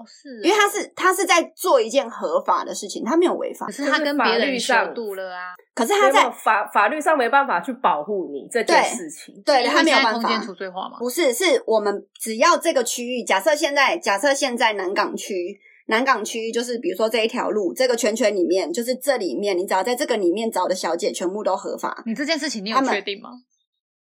[0.00, 5.52] 哦，是，因为他是他是在做一件合法的事情，他没有违法，可是他跟别人上度了啊。
[5.74, 10.20] 可是他在法法律上没办法去保护你这件事情，对，对他没有办法。
[10.22, 10.96] 空间除罪化吗？
[10.98, 15.58] 不是，是我们只要这个区域，假设现在假设现在南港区，
[15.88, 22.02] 南港区就是比如说这一条路，这个圈圈里面，就是这里面，你只要在这个里面找的小姐，全部都合法。
[22.06, 23.28] 你这件事情你有确定吗？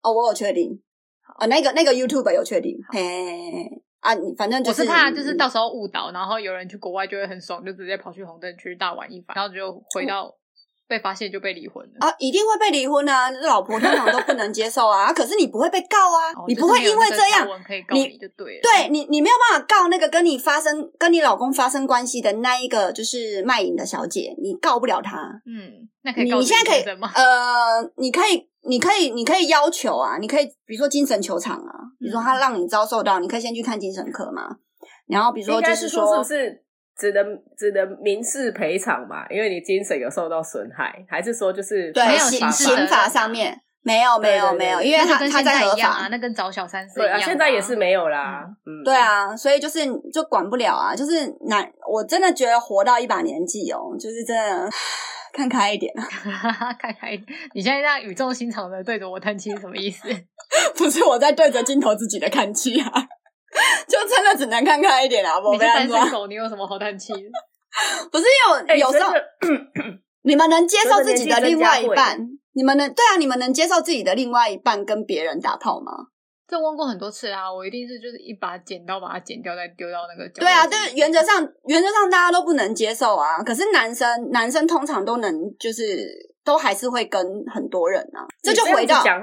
[0.02, 0.82] 哦，我有确定。
[1.40, 2.78] 哦，那个那个 YouTuber 有确定。
[2.90, 3.02] 嘿。
[4.06, 10.32] 啊，你反正就是，我是怕就是到时候误导，然后有人去国外就会很爽，就直接跑去红灯区大玩一番，然后就回到
[10.88, 12.13] 被发现就被离婚了啊！
[12.20, 13.32] 一定会被离婚啊！
[13.32, 15.10] 老婆通常都不能接受啊！
[15.18, 18.62] 可是你不会被告啊，哦、你不会因为这样，可以告你就对了。
[18.62, 25.41] 对你，你没有办法告那个跟你发生跟你老公发生关系的那一个就是卖淫的小姐，你告不了她。
[25.48, 26.84] 嗯，那可以告你，你现在可以
[27.15, 28.48] 呃，你可以。
[28.67, 34.58] 你可以，你可以要求啊，你可以，比如说精神球场啊，比如说他让你遭受到，你可以先去看精神科嘛。
[35.08, 36.63] 然后比如说就是说，是不是
[36.97, 37.25] 只能
[37.58, 39.28] 只能民事赔偿嘛？
[39.30, 48.43] 因为你精神有受到损害，还是说就是对刑刑法上面没有没有没有，因为他他在合法啊，那跟找小三是对啊，现在也是没有啦。
[48.65, 49.80] 嗯，对啊，所以就是
[50.12, 54.69] 就管不了啊，就是男，我真的觉得活到一把年纪哦，就是真的。
[55.36, 56.74] 看开一点啊！
[56.80, 57.38] 看开一点！
[57.54, 60.08] 你现在这样语重心长的对着我叹气是什么意思？
[60.78, 62.89] 不是我在对着镜头自己的叹气啊，
[63.88, 65.39] 就真的只能看开一点啊！
[65.39, 67.13] 我你是单身狗，你有什么好叹气？
[68.12, 69.12] 不是有、欸、有时候
[70.24, 72.17] 你们能接受自己的另外一半？
[72.54, 73.17] 你们能对啊？
[73.19, 75.91] 你们能接受自己的另外一半跟别人打炮吗？
[76.48, 80.30] 这问过很多次啊，我一定是就是一把剪刀把它剪掉，再丢到那个。
[80.30, 83.42] 对啊，就是原则上原则上大家都不能接受啊。
[83.44, 85.84] 可是男生男生通常都能，就是
[86.44, 88.28] 都还是会跟很多人啊。
[88.44, 89.20] 这就回到讲，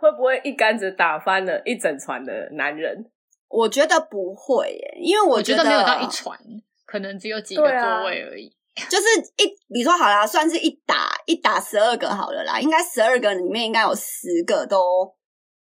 [0.00, 3.10] 会不会一竿子打翻了一整船的男人？
[3.48, 6.38] 我觉得不会耶，因为我觉得，我觉得没有到一船，
[6.86, 8.48] 可能只有几个座位而已。
[8.76, 9.04] 啊、 就是
[9.36, 15.14] 一，比如说好啦，算是一打一打十二个好了啦，应该十二个里面应该有十个都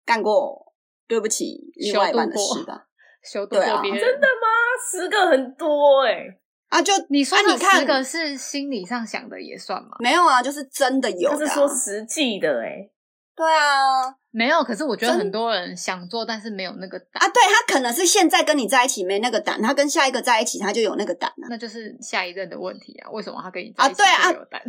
[0.06, 0.70] 干过。
[1.12, 2.86] 对不起，另外一半的事吧。
[3.21, 4.47] 修对啊，真的吗？
[4.89, 6.82] 十个很多哎、欸、啊！
[6.82, 9.97] 就你说，你看，十个是心理上想的也算吗？
[10.00, 11.38] 没有啊，就是真的有的、啊。
[11.38, 12.91] 他是说实际的哎、欸。
[13.36, 14.63] 对啊，没有。
[14.63, 17.28] 可是我觉得很多人想做，但是没有那个胆啊。
[17.28, 21.47] 对，他可能是现在跟你在一起没那个胆，他跟下一个在一起他就有那个胆了、啊。
[21.50, 23.12] 那就是下一任的问题啊？
[23.12, 24.02] 为什么他跟你在一起
[24.34, 24.62] 就有胆？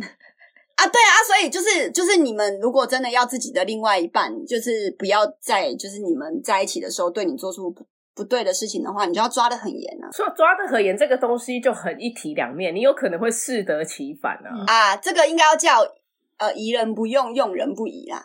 [0.75, 1.13] 啊，对啊。
[1.25, 10.11] 所以就是就是你们如果真的要自己的另外一半，就是不要在就是你们在一起的时候对你做出不不对的事情的话，你就要抓的很严啊。
[10.11, 14.49] 说抓的很严，这个东西就很一体两面，你有可能会适得其反啊。
[14.51, 15.79] 嗯、啊，这个应该要叫
[16.37, 18.21] 呃疑人不用，用人不疑啦。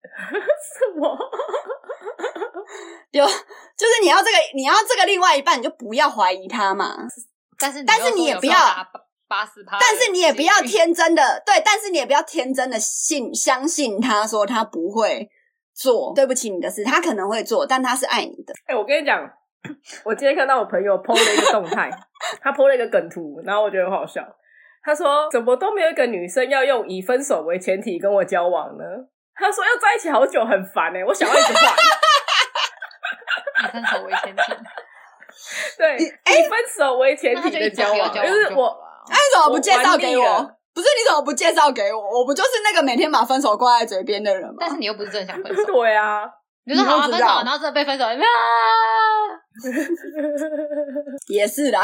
[0.02, 1.16] 什么？
[3.12, 6.96] 就就是你要这个，你要这个另外一半，你就不要怀疑他嘛。
[7.58, 8.54] 但是但是你也不要
[9.30, 15.30] 八十趴，但是你也不要天真的对，但是你也不要天真的信相信他说他不会
[15.72, 18.52] 做对不起你的事，他可能会做，但他是爱你的。
[18.66, 19.22] 哎、欸，我跟你讲，
[20.04, 21.88] 我今天看到我朋友 PO 了一个动态，
[22.42, 24.20] 他 PO 了一个梗图，然后我觉得很好笑。
[24.82, 28.84] 他说：“怎么都没有一个女生要用以分手为前提跟我交往呢？”
[29.36, 31.72] 他说：“要在一起好久很烦哎、欸，我想要一直换。”
[33.62, 34.42] 以分手为前提，
[35.78, 38.89] 对，以分手为前提的交往，就，就是我。
[39.10, 40.50] 哎，你怎么不介绍给我？
[40.72, 42.00] 不是你怎么不介绍给我？
[42.20, 44.54] 我不就是那个每天把分手挂在嘴边的人吗？
[44.60, 45.64] 但是你又不是真的想分手。
[45.66, 46.22] 对啊，
[46.64, 48.14] 你说好啊，分手，然后真的被分手，啊，
[51.28, 51.82] 也是啦，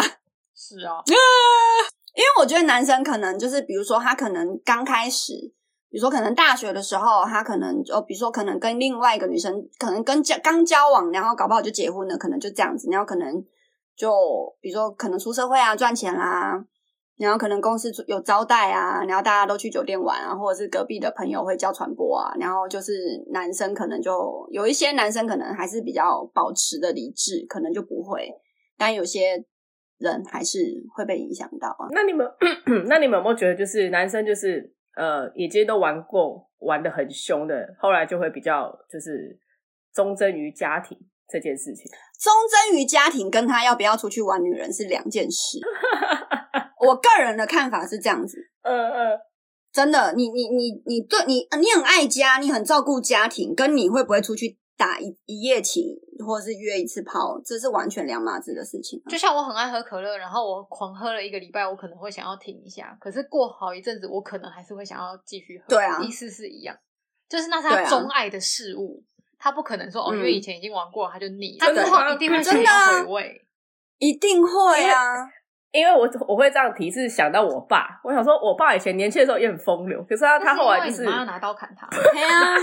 [0.55, 1.03] 是啊，
[2.15, 5.33] 因为我觉得男生可能就是，比如说他可能刚开始，
[5.91, 13.35] 比如说可能大学的时候，他可能就比如说可能跟另外一个女生，可能跟交刚交往，然后搞不好就结婚了，可能就这样子，然后可能
[13.97, 14.13] 就
[14.61, 16.65] 比如说可能出社会啊，赚钱啦。
[17.19, 22.93] 然后可能公司有招待啊，然后大家都去酒店玩啊，或者是隔壁的朋友会叫传播啊，然后就是
[23.31, 28.29] 男生可能就有一些男生可能还是比较保持的理智，可能就不会，
[28.77, 29.43] 但有些
[29.99, 30.59] 人还是
[30.95, 31.89] 会被影响到啊。
[31.91, 32.27] 那你们，
[32.87, 39.39] 那你们有没有觉得，就是男生就是呃，已经都玩过，玩的很凶的，后来就会比较就是
[39.95, 41.91] 忠贞于家庭这件事情？
[42.19, 45.59] 忠贞于家庭跟他要不要出去玩女人是两件事。
[46.81, 49.19] 我个人的看法是这样子， 嗯嗯，
[49.73, 55.83] 真的，你你你你对你你很爱家，你很照顾家庭，跟你会不会出去打一一夜情，
[56.25, 59.03] 或者是约一次炮，这是完全两码子的事情。
[59.09, 65.65] 就像我很爱喝可乐，然后我狂喝了一个礼拜，我可能会想要停一下，可是过好一阵子，我可能还是会想要继续喝。
[65.69, 66.77] 对啊，意思是一样，
[67.29, 69.03] 就是那是他钟爱的事物，
[69.39, 73.47] 他不可能说哦，因为以前已经玩过，他就腻，他之后一定会想要回味，
[73.99, 75.29] 一定会啊。
[75.73, 78.01] 因为我我会这样提，是想到我爸。
[78.03, 81.87] 我想说，我爸以前年轻的时候也很风流，可是他是他后来就是妈要拿刀砍他。
[81.93, 82.55] 对啊，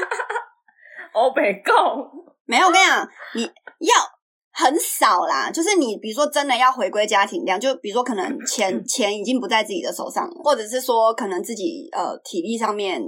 [1.12, 2.10] 欧北共
[2.46, 2.66] 没有。
[2.66, 3.94] 我跟你讲，你要
[4.52, 13.00] 很少啦，就是你比如说真的要回归家庭这样，就比如说可能钱 钱已经不在自己的手上了，或者是说可能自己呃体力上面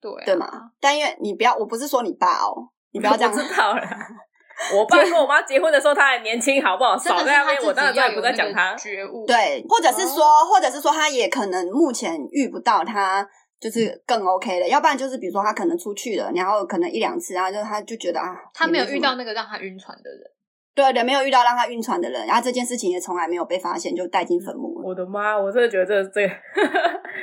[0.00, 0.70] 对、啊、对吗？
[0.80, 3.82] 但因为你不要，我不是说你爸哦，你不要这样 知道了。
[4.76, 6.94] 我爸跟我妈结婚的时候，他还年轻，好不好？
[6.96, 8.74] 少在那边，我当然再也不再讲他。
[8.74, 13.26] 觉悟对，或者是说，哦、或者是说，他也可能目前遇不到他，
[13.58, 14.68] 就是更 OK 的。
[14.68, 20.20] 要不然就是，比如说他可能出去了，然后可能一两次，然后就他就觉得啊，他没有遇到那个让他晕船的人。
[20.74, 24.88] 对的，没有遇到让他晕船的人，然后这件事情也从来没有被发现，就带进坟墓了。
[24.88, 25.38] 我的妈！
[25.38, 26.34] 我真的觉得这是、这个、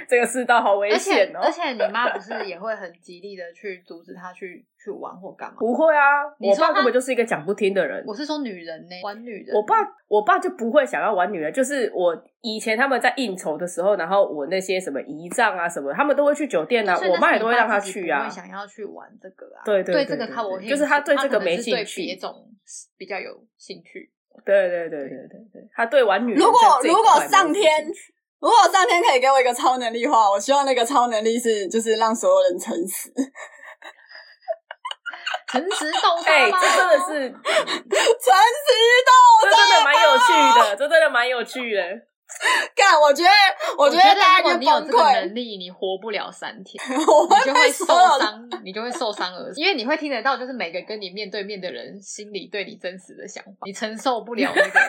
[0.08, 1.40] 这个世道好危险哦。
[1.42, 5.58] 而且，而且你妈不是也会很极力的去阻止他去去玩或干嘛？
[5.60, 8.04] 不会啊，我爸根本就是一个讲不听的人。
[8.08, 9.56] 我是说女人呢，玩女人。
[9.56, 9.76] 我爸，
[10.08, 11.52] 我爸就不会想要玩女人。
[11.52, 18.24] 就是我以前他们在应酬的时候，然后我那些什么姨丈啊什么，他们都会去酒店啊，我妈也都会让他去啊。
[18.24, 19.62] 会想要去玩这个啊？
[19.66, 22.50] 对对对，对这个他我就是他对这个没兴趣，别种
[22.98, 24.12] 比较有兴趣。
[24.46, 26.40] 对对对对对对，他对玩女人。
[26.40, 27.66] 如果如果上天，
[28.40, 33.12] 如果上天可以给我一个超能力的话，我希望那个超能力是就是让所有人诚实。
[35.50, 38.70] 诚实斗哎、欸，这真的是 诚实
[39.08, 39.12] 斗，
[39.44, 41.82] 这真的蛮有趣的，这真的蛮有趣的。
[42.76, 43.30] 干，我觉得，
[43.78, 47.86] 我觉得大家如果你有这个能力，你活不了三天， 你就会受
[48.20, 54.80] 伤，你就会受伤而死，因为你会听得到，就是每个跟你面对面的人心里对你真实的想法，你承受不了那个。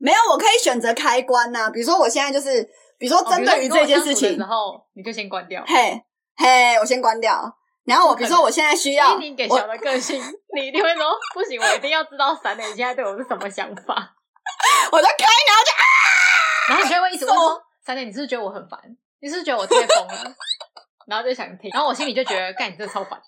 [0.00, 2.62] 没有，我可以选择开关呐、啊，比如说我现在就是，
[2.98, 5.62] 比如说针对于这件事情，然后你就先关掉。
[5.66, 6.02] 嘿，
[6.36, 7.56] 嘿，我先关掉。
[7.84, 10.22] 然后我比如说我现在需要，以你给小的个性，
[10.56, 14.14] 你一定会说不行，我一定要知道闪磊现在对我是什么想法。
[14.92, 15.84] 我就开，然后就啊。
[16.68, 18.78] 然后你就会一直问说：“闪磊，你是不是觉得我很烦？
[19.20, 20.34] 你是不是觉得我太疯了？”
[21.06, 23.20] 然后就想听，然后我心里就觉得：“干，你这超烦。”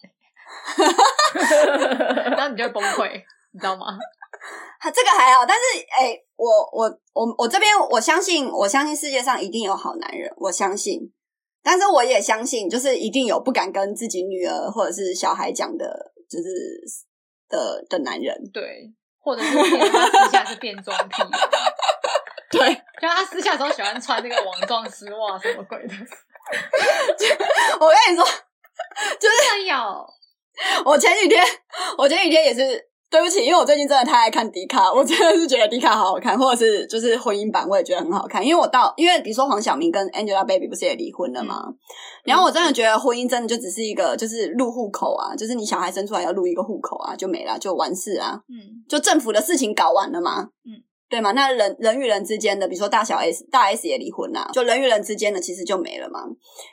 [2.36, 3.22] 然后你就会崩溃，
[3.52, 3.98] 你知道吗？
[4.92, 5.62] 这个还好，但是
[5.98, 11.12] 哎、欸，我我我我这边我相信，我相信世界上一定有好男人，我相信。
[11.62, 16.48] 但是我也相信，就是一定有不敢跟自己女儿或者是小孩讲的，就是
[17.48, 19.56] 的的男人，对，或者是
[19.90, 21.22] 他私下是变装癖。
[22.50, 25.94] 对，就他私下时候喜欢穿那个网状丝袜什么鬼的。
[27.80, 28.24] 我跟你说，
[29.20, 29.74] 就是有。
[30.84, 31.42] 我前几天，
[31.96, 32.78] 我前几天也是
[33.12, 38.42] 对不起，因为我最近真的太爱看迪卡， 我真的是觉得迪卡好好看，或者是就是婚姻版，我也觉得很好看。
[38.42, 41.62] 因为我到，因为比如说黄晓明跟 Angelababy 不是也离婚了吗？
[41.66, 41.76] 嗯、
[42.24, 48.40] 然后我真的觉得婚姻真的就只是一个，就是入户口啊，就是你小孩生出来要入一个户口啊，就没了，就完事啊。
[48.48, 50.48] 嗯，就政府的事情搞完了嘛。
[50.64, 50.80] 嗯。
[51.12, 51.32] 对嘛？
[51.32, 56.20] 那人人与人之间的，比如说大小 S、大 S 也离婚啦，就人与人之间的其实就没了嘛。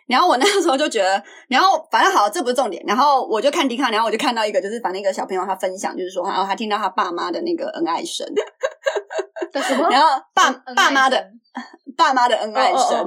[0.08, 2.82] 然后我那个时候就觉得，然后反正好，这不是重点。
[2.88, 8.26] 然后我就看迪卡，然后我就看到一个，就是把那个小朋友他分享，就是说，然后他听到他爸妈的那个恩爱声，
[9.92, 11.32] 然后爸爸妈的
[11.98, 13.06] 爸妈的恩爱声，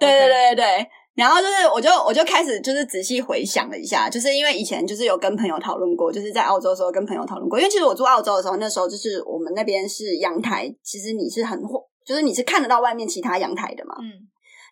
[0.00, 0.90] 对对对对对。
[1.20, 7.58] 然后就是，我就我就开始就是仔细回想了一下，就是因为以前就是有跟朋友讨论过，就是在澳洲的时候跟朋友讨论过。
[7.58, 11.60] 因为其实我住澳洲的时候，那时候就是我们那边是阳台，其实你是很，
[12.06, 13.94] 就是你是看得到外面其他阳台的嘛。
[14.00, 14.08] 嗯。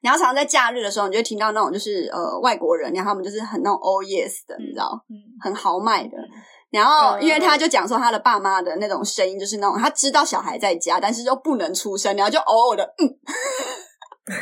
[0.00, 6.16] 然后常常在假日的时候，你就会听到那种就是呃外国人，然后他们就是很那种 oh yes 的，你知道，嗯，很豪迈的。
[6.70, 13.04] 然后因为他就讲说他的爸妈的那种声音，就是那种他知道小孩在家，但是又不能出声，然后就偶尔的嗯。
[14.28, 14.36] 然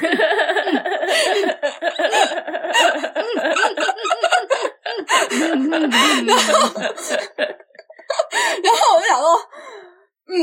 [6.37, 6.43] 后，
[8.63, 9.25] 然后我就想说，
[10.29, 10.35] 嗯，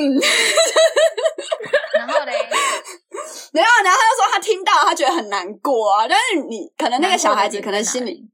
[1.94, 2.32] 然后嘞，
[3.52, 6.08] 然后，然后他就说他听到，他觉得很难过啊。
[6.08, 8.30] 但是你可能那个小孩子可能心里。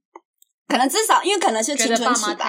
[0.69, 2.45] 可能至少，因为可能是青春期吧。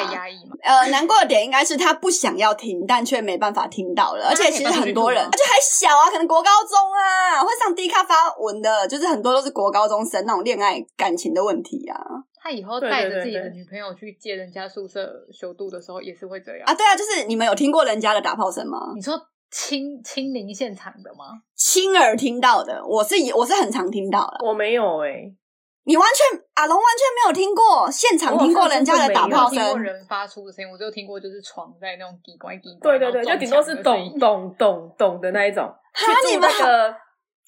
[0.63, 4.29] 呃，难过的点应该是他不想要听，但却没办法听到了。
[4.31, 11.99] 而且其实很多人，而且还小啊，可能国高中啊，会上低咖发文的，就是很多都是国高中生那种恋爱感情的问题啊。
[12.43, 16.75] 他以后带着自己的女朋友去借人家宿舍修度的时候，也是会这样啊。
[16.75, 18.93] 对啊，就是你们有听过人家的打炮声吗？
[18.95, 19.19] 你说
[19.51, 21.41] 亲亲临现场的吗？
[21.57, 25.37] 亲耳听到的，我是我是很常听到的，我没有哎、欸
[25.85, 35.65] 你完全阿龙完全没有听过现场听过人家的打炮声，听过人发出的声音，我就听过就是床在那种滴乖滴乖，对对对，就顶多是咚咚咚咚的那一种。
[35.93, 36.49] 哈，你们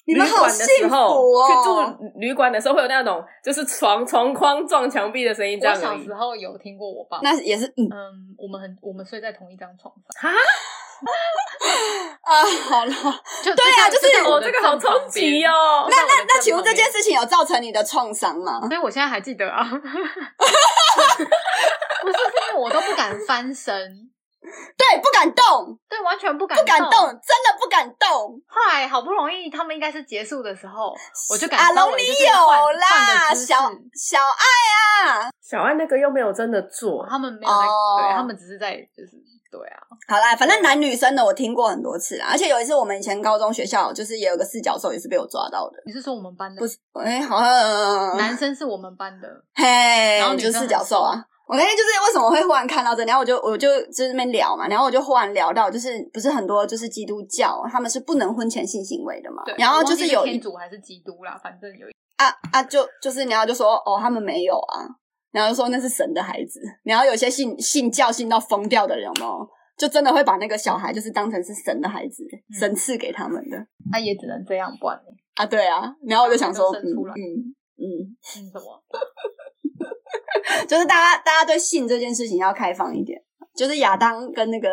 [0.05, 1.79] 旅馆的时候，去住
[2.15, 5.75] 旅馆的时候会有那种就是床床框撞墙壁的声音，这样。
[5.77, 7.89] 我小时候有听过我爸，那也是嗯，
[8.37, 10.31] 我们很我们睡在同一张床上。
[10.31, 10.37] 哈。
[12.23, 12.93] 啊，好了，
[13.43, 15.87] 就对啊，就是我这个好冲击哦。
[15.89, 18.59] 那那那，请问这件事情有造成你的创伤吗？
[18.67, 19.63] 所以我现在还记得啊。
[22.03, 22.19] 不是，是
[22.51, 23.73] 因为我都不敢翻身，
[24.77, 28.09] 对，不敢动，对，完全不敢，不敢动，真的不敢动。
[28.47, 30.93] 后来好不容易，他们应该是结束的时候，
[31.31, 31.59] 我就敢。
[31.59, 37.67] 阿龙，你有啦，小小爱啊，小爱那个又没有真的做，他们没有在，
[38.01, 39.11] 对，他们只是在就是。
[39.53, 39.77] 对啊，
[40.07, 45.77] 好啦，反正男女生的我听过很多次啊，而且有一次我们以前高中学校就是也有个四脚兽，也是被我抓到的。
[45.85, 46.59] 你是说我们班的？
[46.59, 51.23] 不是，哎、欸，好像男生是我们班的，嘿，然后你就四脚兽啊。
[51.45, 59.43] 我那天就是为什么会忽然看到这，然后我就我就就是那边聊嘛，然后我就忽然聊到，就是不是很多就是基督教他们是不能婚前性行为的嘛？
[59.45, 59.53] 对。
[59.59, 64.87] 然后就是有天主还是基督啦，反正有一啊啊，就就是然后就说哦，他们没有啊。
[65.33, 69.45] 然后就说那是神的孩子，然后有些信信教信到疯掉的人哦，
[69.77, 73.57] 就真的会把那个小孩就是当成是神的孩子，嗯、神赐给他们的。
[73.91, 74.97] 那也只能这样办
[75.35, 75.93] 啊，对啊。
[76.07, 77.19] 然后我就想说，嗯嗯
[77.75, 77.83] 嗯，
[78.21, 78.83] 什么？
[80.69, 83.19] 就是大家大家对性这件事情要开放一点，
[83.55, 84.69] 就是亚当跟那个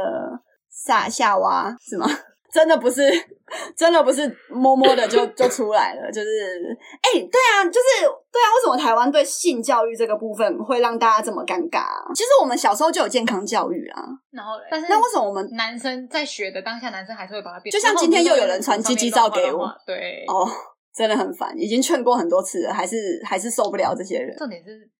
[0.68, 2.06] 夏夏娃是吗？
[2.52, 3.02] 真的不是，
[3.76, 12.10] 真的不是摸摸的就 就出来了，就是，哎、欸，对啊，就是对啊，为什么台湾对性教育这个部分会让大家这么尴尬啊？
[12.14, 17.72] 其实我们小时候就有健康教育啊，然后，但是那为什么我们男生在学的当下，男生还是会把它变？
[17.72, 20.48] 就像今天又有人传鸡鸡照给我，对，哦，
[20.94, 24.36] 真的很烦，已经劝过很多次了，还是还是受不了这些人。
[24.36, 24.90] 重点是。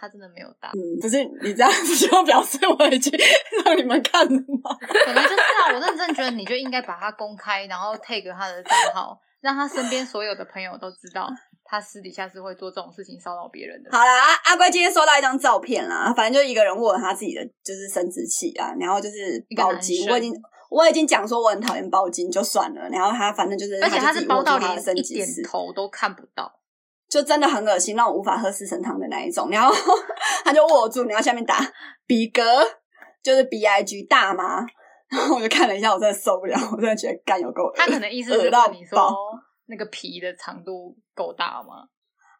[0.00, 3.12] 他真的没有打，嗯，不是你这样子就表示我已经
[3.66, 4.74] 让你们看了吗？
[4.80, 11.28] 可能就是啊，我认真觉得你就应该把它公开，然后 take 他的账号，让他身边所有的朋友都知道，
[11.64, 13.90] 他私底下是会做这种事情骚扰别人的。
[13.92, 20.32] 好啦，阿乖今天收到一张照片啦，反正就一个人握他自己的就是生殖器啊，然后就是包茎，我已经
[20.70, 26.59] 我已经讲说我很讨厌包茎就算了，然后他反正就是，而且他是包到连一点头都看不到。
[27.10, 29.50] 就真的很恶心，让我无法喝四神汤的那一种。
[29.50, 29.74] 然后
[30.44, 31.58] 他就握住，然后下面打
[32.06, 32.42] 比格，
[33.22, 34.64] 就是 B I G 大吗？
[35.10, 37.70] 然后我就看了一下，我真的受不了，我真的觉得干有够。
[37.74, 39.12] 他可能意思是到你说，
[39.66, 41.84] 那个皮的长度够大吗？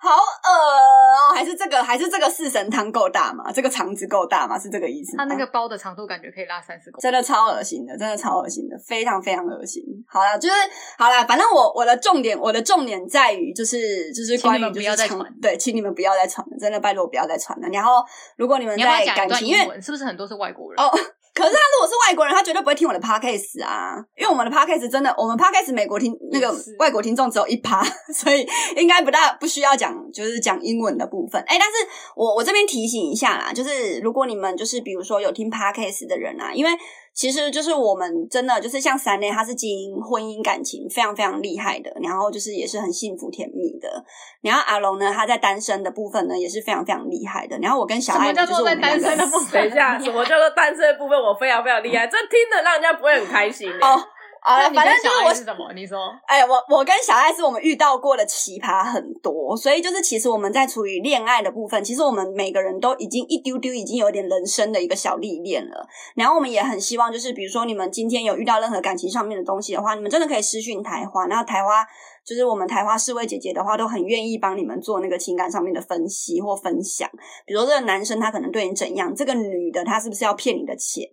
[0.02, 1.34] 好恶哦！
[1.34, 3.52] 还是这个，还是这个四神汤够大吗？
[3.52, 4.58] 这个肠子够大吗？
[4.58, 5.14] 是这个意思？
[5.18, 9.82] 它那个包的长度感觉可以拉三十公分，真的超恶心的，真的超恶心的，非常非常恶心。
[10.08, 10.54] 好了，就是
[10.96, 17.68] 好了，反正我我的重点，我的重点在于就是就是关于就是传，对，请你们不要再传了，真的拜托不要再传了。
[17.68, 18.02] 然后
[18.38, 20.82] 如果你们在感情，因为是不是很多是外国人？
[20.82, 20.90] 哦，
[21.32, 27.82] 可是他如果是外国人，他绝对不会听我的 podcast 啊，因为我们的 podcast 真的，我们 podcast 美国听那个外国听众只有一趴，
[28.14, 31.40] 所以应该不大不需要讲，就是讲英文的部分。
[31.46, 31.76] 哎，但是
[32.16, 36.70] 我我这边提醒一下啦，就是如果你们就是比如说有听 podcast 的人啊，因为。
[37.12, 44.02] 其实就是我们真的就是像三内，他是经营婚姻感情非常非常厉害的，然后就是也是很幸福甜蜜的。
[44.40, 47.58] 然后阿龙呢，他在单身的部分呢也是非常非常厉害的。
[47.58, 49.60] 然后我跟小爱就是我们单身的部分。
[49.60, 51.20] 等一下，什么叫做单身的部分？
[51.20, 54.00] 我非常非常厉害，这听的让人家不会很开心哦。
[54.40, 55.72] 啊，反正就是我是什么？
[55.74, 65.86] 你说，哎，我我跟小爱是我们遇到过的奇葩很多，所以就是其实我们在处于恋爱的部分，其实我们每个人都已经一丢丢，已经有点人生的一个小历练了。
[66.14, 71.86] 然后我们也很希望，就是比如说你们今天有遇到任何感情上面的东西的话，你们真的可以私讯台花，然后台花
[72.24, 77.08] 就是我们台花四位姐姐的话，都很愿意帮你们做那个情感上面的分析或分享。
[77.44, 81.06] 比如说这个男生他可能对你怎样，这个女的她是不是要骗你的钱？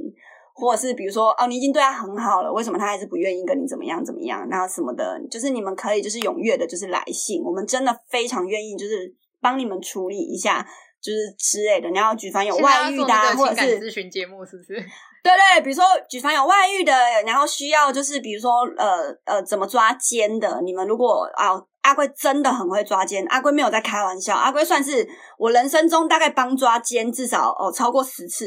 [0.59, 4.47] 或者是比如说哦，你已经对他很好了，为什么他还是不愿意跟你怎么样怎么样？
[4.49, 10.65] 然后什么的，就是你们可以就是踊跃的，就是来信，我们真的非常愿意，就是帮你们处理一下，
[10.99, 11.87] 就是之类的。
[11.91, 14.73] 然后举凡有外遇的，或者是咨询节目，是不是？
[15.23, 16.93] 对对，比如说举凡有外遇的，
[17.25, 21.51] 然后需要就是比如说呃呃怎么抓奸的，你们如果啊
[21.81, 25.05] 阿贵真的很会抓奸，阿贵没有在开玩笑，阿贵算是
[25.37, 28.45] 我人生中大概帮抓奸至少哦超过十次，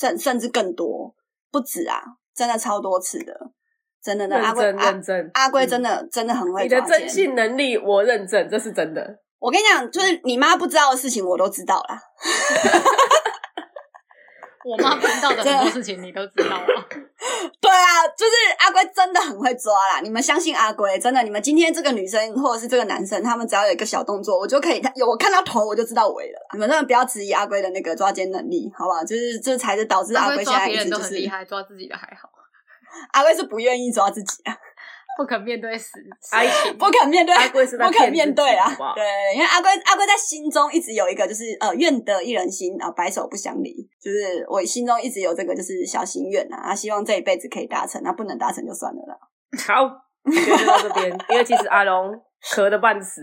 [0.00, 1.14] 甚甚至更多。
[1.50, 2.02] 不止啊，
[2.34, 3.32] 真的超多次的，
[4.02, 4.36] 真的的。
[4.36, 6.62] 阿龟认真，阿龟真的、嗯、真的很会。
[6.62, 9.18] 你的征信能力我认证，这是真的。
[9.38, 12.00] 我跟你讲，就是你妈不知道的事情，我都知道啦。
[14.66, 16.66] 我妈不知道的很多事情，你都知道了。
[17.60, 20.00] 对啊，就是阿龟真的很会抓啦。
[20.02, 20.98] 你们相信阿龟？
[20.98, 26.38] 真的，你们今天这个女生或者是这个男生，他们只要有一个小动作，我就可以，有我看到头我就知道尾了。
[26.52, 29.04] 你们真的不要质疑阿龟的那个抓奸能力，好不好？
[29.04, 32.28] 就是这才是导致阿龟现在一直就是厉害，抓自己的还好。
[33.12, 34.56] 阿龟是不愿意抓自己啊。
[35.16, 35.98] 不肯面对死
[36.32, 38.68] 爱情， 不肯面对阿贵是不肯面对啊！
[38.94, 39.04] 对，
[39.34, 43.74] 因为阿贵阿贵在心中一直有一个，就是呃，愿得一人心，然后白首不相离。
[44.00, 49.16] 就是我心中一直有这个，就是小心愿啊，希望这一辈子可以达成，那不能达成就算了啦。
[49.66, 49.88] 好，
[50.30, 52.12] 就到这边， 因为其实阿龙
[52.54, 53.22] 咳的半死。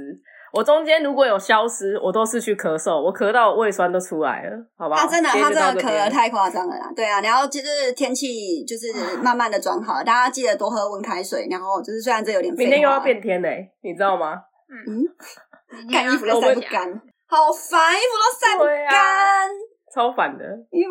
[0.53, 4.95] 我中间如果有消失，我都是去咳嗽，我咳到胃酸都出来了，好吧？
[4.95, 6.93] 他真的，他真的咳得太夸张了啦。
[6.95, 11.47] 对啊，然后就是天气就是慢慢的转好了，大家记得多喝温开水。
[11.49, 14.35] 然后就是虽然这有点，明天又要变天嘞，你知道吗？
[14.69, 15.01] 嗯，
[15.91, 16.87] 干衣服都晒不干，
[17.25, 19.49] 好烦，衣服都晒不干，
[19.91, 20.45] 超烦的。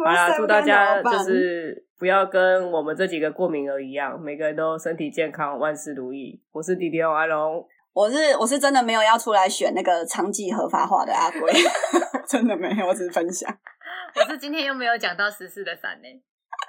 [0.04, 6.42] 好啦，祝大家就是不要跟我们这几个过敏儿一样，每个人都身体健康，万事如意。
[6.50, 7.64] 我是弟弟阿龙。
[7.93, 11.53] 我是我是真的没有要出来选那个长期合法化的阿龟，
[12.26, 13.55] 真的没有，我只是分享。
[14.16, 16.09] 我是今天又没有讲到时事的三呢。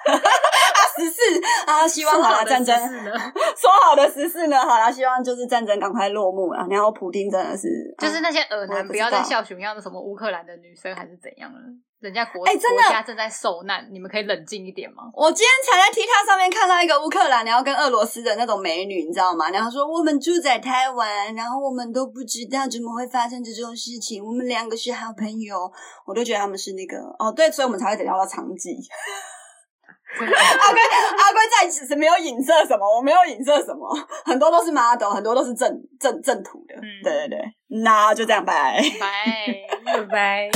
[0.95, 1.21] 时事
[1.65, 3.11] 啊，希望好了战争呢，
[3.55, 4.57] 说好的十四呢？
[4.61, 6.65] 好了，希望就是战争赶快落幕了。
[6.69, 7.67] 然后普丁真的是，
[7.99, 11.59] 就是那些耳男不，要再笑熊样的什么乌克兰的女生还是怎样了。
[11.99, 15.03] 人家国、欸、真的国家正在受难，你们可以冷静一点吗？
[15.13, 19.49] 我今天才在 TikTok 上面看到一个乌克兰，然后跟俄罗斯的那种美女，你知道吗？
[19.51, 24.21] 然后说我们住在台湾，然后我们都不知道怎么会发生这种事情。
[24.21, 25.71] 我们两个是好朋友，
[26.05, 28.75] 我都觉得他们是那个哦，对，所以我们才会聊到长技。
[30.19, 33.87] 阿龟阿龟在其实没有影射什么，我没有影射什么，
[34.25, 36.75] 很多都是 model，很多都是正正正途的。
[36.75, 37.39] 嗯、对对对，
[37.81, 39.07] 那就这样，拜拜
[39.85, 40.49] 拜拜。